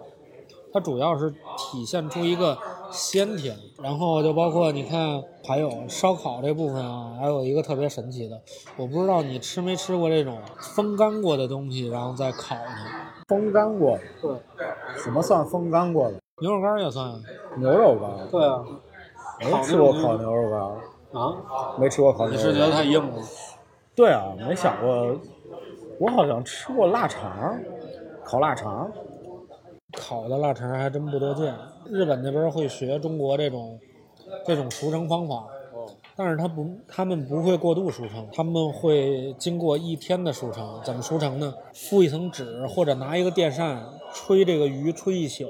[0.73, 2.57] 它主要是体现出一个
[2.91, 8.41] 鲜甜，然后就包括你看还有烧烤这部分啊，还有一个特别神奇的，
[8.79, 10.39] 我不知道你吃没吃过这种
[10.75, 12.63] 风干过的东西，然后再烤的。
[13.29, 13.99] 风干过？
[14.23, 14.31] 对。
[14.97, 16.19] 什么算风干过的？
[16.41, 17.13] 牛肉干也算。
[17.59, 18.29] 牛肉干？
[18.31, 18.65] 对啊。
[19.39, 21.21] 没吃过烤牛肉干。
[21.21, 21.37] 啊？
[21.79, 22.37] 没吃过烤牛肉。
[22.37, 23.23] 你是觉得太硬了？
[23.95, 25.15] 对啊，没想过。
[26.01, 27.61] 我好像吃过腊肠，
[28.25, 28.91] 烤腊肠，
[29.93, 31.53] 烤的腊肠还真不多见。
[31.87, 33.79] 日本那边会学中国这种
[34.47, 35.45] 这种熟成方法，
[36.15, 40.81] 但是他不，他们不会过度熟成，他们会经过一天的熟成。
[40.85, 41.53] 怎么熟成呢？
[41.75, 45.47] 敷一层纸，或者拿一个电扇吹这个鱼，吹一宿，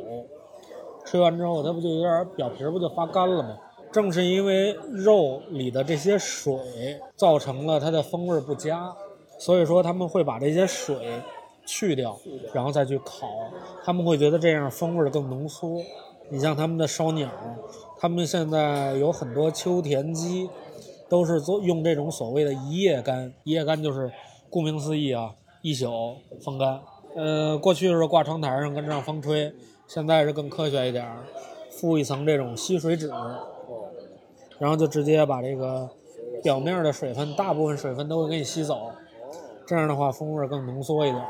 [1.04, 3.58] 吹完之后，它不就有点表皮不就发干了吗？
[3.92, 6.54] 正是因为肉里的这些水，
[7.16, 8.94] 造成了它的风味不佳。
[9.38, 11.22] 所以说他们会把这些水
[11.64, 12.18] 去掉，
[12.52, 13.28] 然后再去烤，
[13.84, 15.80] 他们会觉得这样风味更浓缩。
[16.30, 17.30] 你像他们的烧鸟，
[17.98, 20.50] 他们现在有很多秋田鸡，
[21.08, 24.12] 都是做用这种所谓的一夜干，一夜干就是
[24.50, 26.80] 顾名思义啊，一宿风干。
[27.14, 29.52] 呃，过去是挂窗台上跟着让风吹，
[29.86, 31.24] 现在是更科学一点儿，
[31.70, 33.10] 附一层这种吸水纸，
[34.58, 35.88] 然后就直接把这个
[36.42, 38.90] 表面的水分，大部分水分都会给你吸走，
[39.68, 41.22] 这样的话风味更浓缩一点。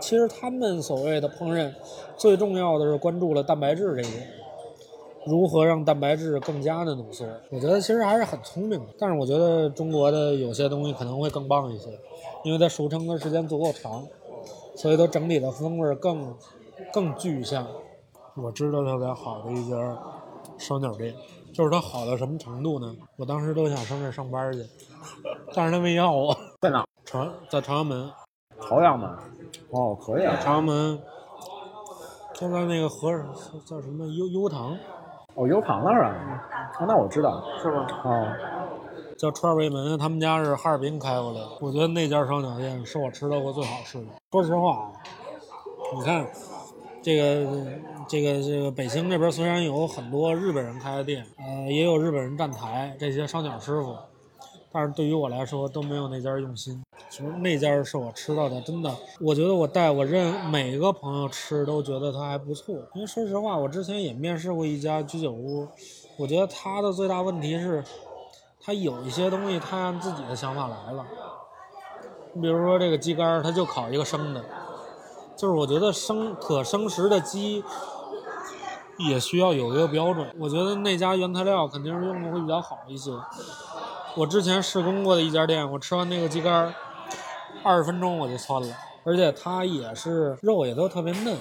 [0.00, 1.70] 其实他们所谓的烹饪，
[2.16, 4.26] 最重要的是关注了蛋白质这一点。
[5.26, 7.26] 如何让蛋白质更加的浓缩？
[7.50, 11.90] 我觉得其实还是很聪明的，但是我觉得中国的有些东西可能会更棒一些，
[12.44, 14.02] 因为它熟成的时间足够长，
[14.74, 16.34] 所以它整体的风味更
[16.94, 17.66] 更具象。
[18.34, 19.76] 我知道特别好的一家
[20.56, 21.14] 烧鸟店，
[21.52, 22.96] 就是它好到什么程度呢？
[23.16, 24.64] 我当时都想上这儿上班去，
[25.54, 26.34] 但是他没要我。
[26.62, 26.84] 在哪？
[27.12, 28.10] 朝在朝阳门，
[28.58, 29.10] 朝阳门。
[29.68, 30.34] 哦，可以啊。
[30.40, 30.98] 朝阳门
[32.32, 33.12] 就在那个和
[33.66, 34.74] 叫什么优优堂。
[35.34, 37.86] 哦，悠堂那儿啊，哦，那我知道，是吗？
[38.02, 38.32] 哦，
[39.18, 41.48] 叫串味门，他们家是哈尔滨开过来的。
[41.60, 44.06] 我觉得那家烧鸟店是我吃到过最好吃的。
[44.30, 44.92] 说实话啊，
[45.94, 46.26] 你看，
[47.02, 47.70] 这个
[48.08, 53.94] 这个这个北京这边虽然有很多日本人开的店，呃，也有日本人站台，这些烧鸟师傅。
[54.74, 56.82] 但是对于我来说都没有那家用心，
[57.12, 58.90] 其实那家是我吃到的，真的，
[59.20, 62.74] 我觉得我带我认每一个朋友吃都觉得它还不错。
[62.94, 65.68] 因为说实话，我之前也面试过一家居酒屋，
[66.16, 67.84] 我觉得它的最大问题是，
[68.62, 71.04] 它有一些东西它按自己的想法来了。
[72.32, 74.42] 你比如说这个鸡肝，它就烤一个生的，
[75.36, 77.62] 就是我觉得生可生食的鸡
[78.96, 80.34] 也需要有一个标准。
[80.38, 83.10] 我觉得那家原材料肯定是用的会比较好一些。
[84.16, 86.74] 我之前试工过的一家店，我吃完那个鸡肝，
[87.64, 91.36] 二十分钟我就窜了，而且它也是肉也都特别嫩，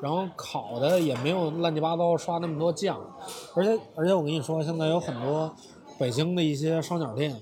[0.00, 2.98] 然后烤的也没有乱七八糟刷那么多酱，
[3.54, 5.52] 而且而且我跟你说，现在有很多
[5.98, 7.36] 北京的一些烧鸟店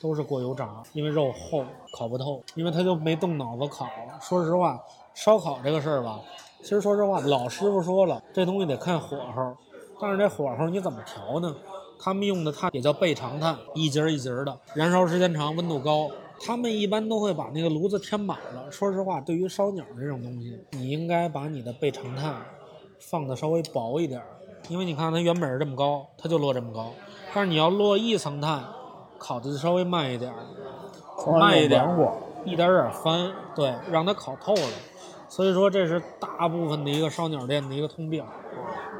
[0.00, 3.86] 都是过油炸，因为肉厚烤不透，因为他就没动脑子烤。
[4.20, 4.80] 说实话，
[5.14, 6.20] 烧烤这个事儿吧，
[6.62, 9.56] 其实说实话，老师傅说了，这东西得看火候，
[10.00, 11.54] 但是这火候你怎么调呢？
[12.00, 16.08] 他们用的炭也叫倍长炭，一节儿一节儿的，燃烧时间长，温度高。
[16.40, 18.70] 他们一般都会把那个炉子填满了。
[18.70, 22.36] 说实话，对于烧鸟这种东西，你应该把你的备长炭
[23.00, 24.26] 放的稍微薄一点儿，
[24.68, 26.92] 因为你看它原本是这么高，它就落这么高。
[27.34, 28.64] 但是你要落一层炭，
[29.18, 32.12] 烤的就稍微慢一点儿，慢一点儿，
[32.44, 34.72] 一点点翻，对，让它烤透了。
[35.28, 38.24] 所以说，这是大部分的一个烧鸟店的一个通病，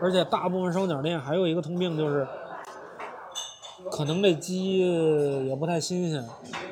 [0.03, 2.27] 而且大部分烧鸟店还有一个通病就是。
[3.91, 4.79] 可能这鸡
[5.47, 6.25] 也不太新鲜，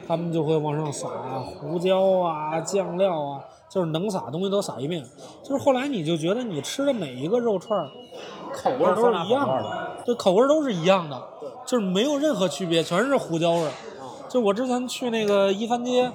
[0.07, 5.05] 他们就会往上撒胡椒啊、酱料啊，就是能撒东西都撒一遍。
[5.43, 7.89] 就是后来你就觉得你吃的每一个肉串，
[8.53, 11.23] 口味都是一样的，对，口味都是一样的，
[11.65, 13.71] 就是没有任何区别，全是胡椒味。
[14.29, 16.11] 就我之前去那个一番街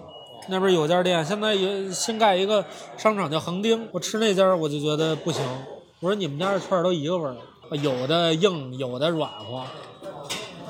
[0.50, 2.64] 那边有家店，现在也新盖一个
[2.98, 5.42] 商场叫横丁，我吃那家我就觉得不行。
[6.02, 7.36] 我说你们家的串都一个味儿，
[7.78, 9.64] 有的硬，有的软和。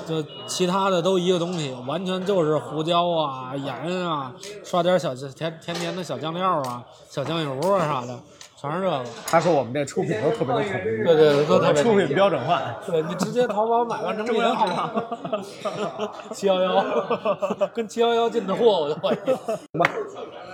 [0.06, 3.74] 就其他的都一个东西，完全就是胡椒啊、盐
[4.06, 4.32] 啊，
[4.64, 8.18] 刷点小甜甜甜的小酱料啊、小酱油啊啥的，
[8.56, 9.02] 全是这个。
[9.26, 12.60] 他说我们这出品都特别的统一，对对对，都特别出品标准化。
[12.86, 14.90] 对你直接淘宝买完成品好吗？
[16.32, 16.84] 七幺幺，
[17.74, 19.16] 跟七幺幺进的货我就怀疑。
[19.24, 19.90] 行吧，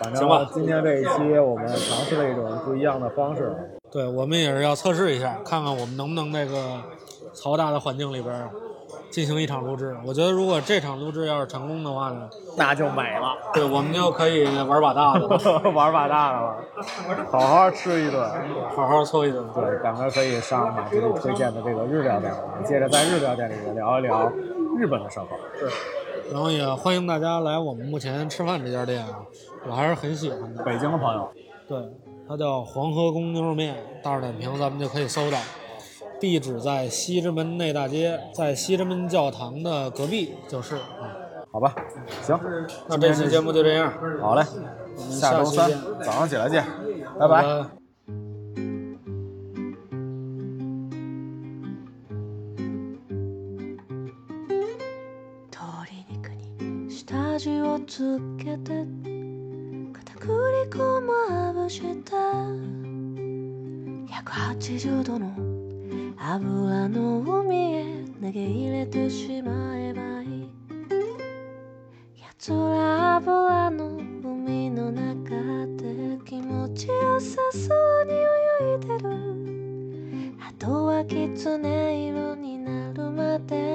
[0.02, 3.80] 反正今天这一期我们尝试了一种不一样的方式。
[3.90, 6.80] 对我们也是要测试一下，看看我们能不能那个
[7.34, 8.50] 嘈杂的环境里边。
[9.10, 13.36] 进行一场录制，我觉得如果这场录制要是成功的话呢，那就美了。
[13.54, 15.26] 对，我们就可以玩把大的，
[15.70, 16.56] 玩把大的了，
[17.30, 18.30] 好好吃一顿，
[18.76, 19.44] 好好凑一顿。
[19.54, 22.32] 对，赶快可以上马经理推荐的这个日料店，
[22.64, 24.30] 接着在日料店里面聊一聊
[24.76, 25.30] 日本的烧烤。
[25.58, 25.68] 是，
[26.30, 29.20] 然后也欢迎大家来我们目前吃饭这家店啊，
[29.66, 30.62] 我还是很喜欢的。
[30.62, 31.32] 北京的朋友，
[31.66, 31.78] 对，
[32.28, 35.38] 它叫黄河宫牛肉面，大众点评咱们就可以搜到。
[36.20, 40.76] 地址在西直门内大街，在西直门教堂的隔壁就是。
[41.50, 41.74] 好吧，
[42.22, 42.38] 行，
[42.88, 43.90] 那这期节目就这样。
[44.20, 44.44] 好嘞，
[44.96, 45.70] 我们下周三
[46.04, 46.62] 早上起来见，
[47.18, 47.64] 拜拜。
[66.20, 67.84] 油の海へ
[68.20, 70.50] 投げ入れてしまえばいい。
[72.20, 75.30] 奴ら油の海の中
[75.76, 78.16] で気持ちよさそうに泳
[78.76, 80.36] いでる。
[80.40, 83.67] あとはきつね色になるまで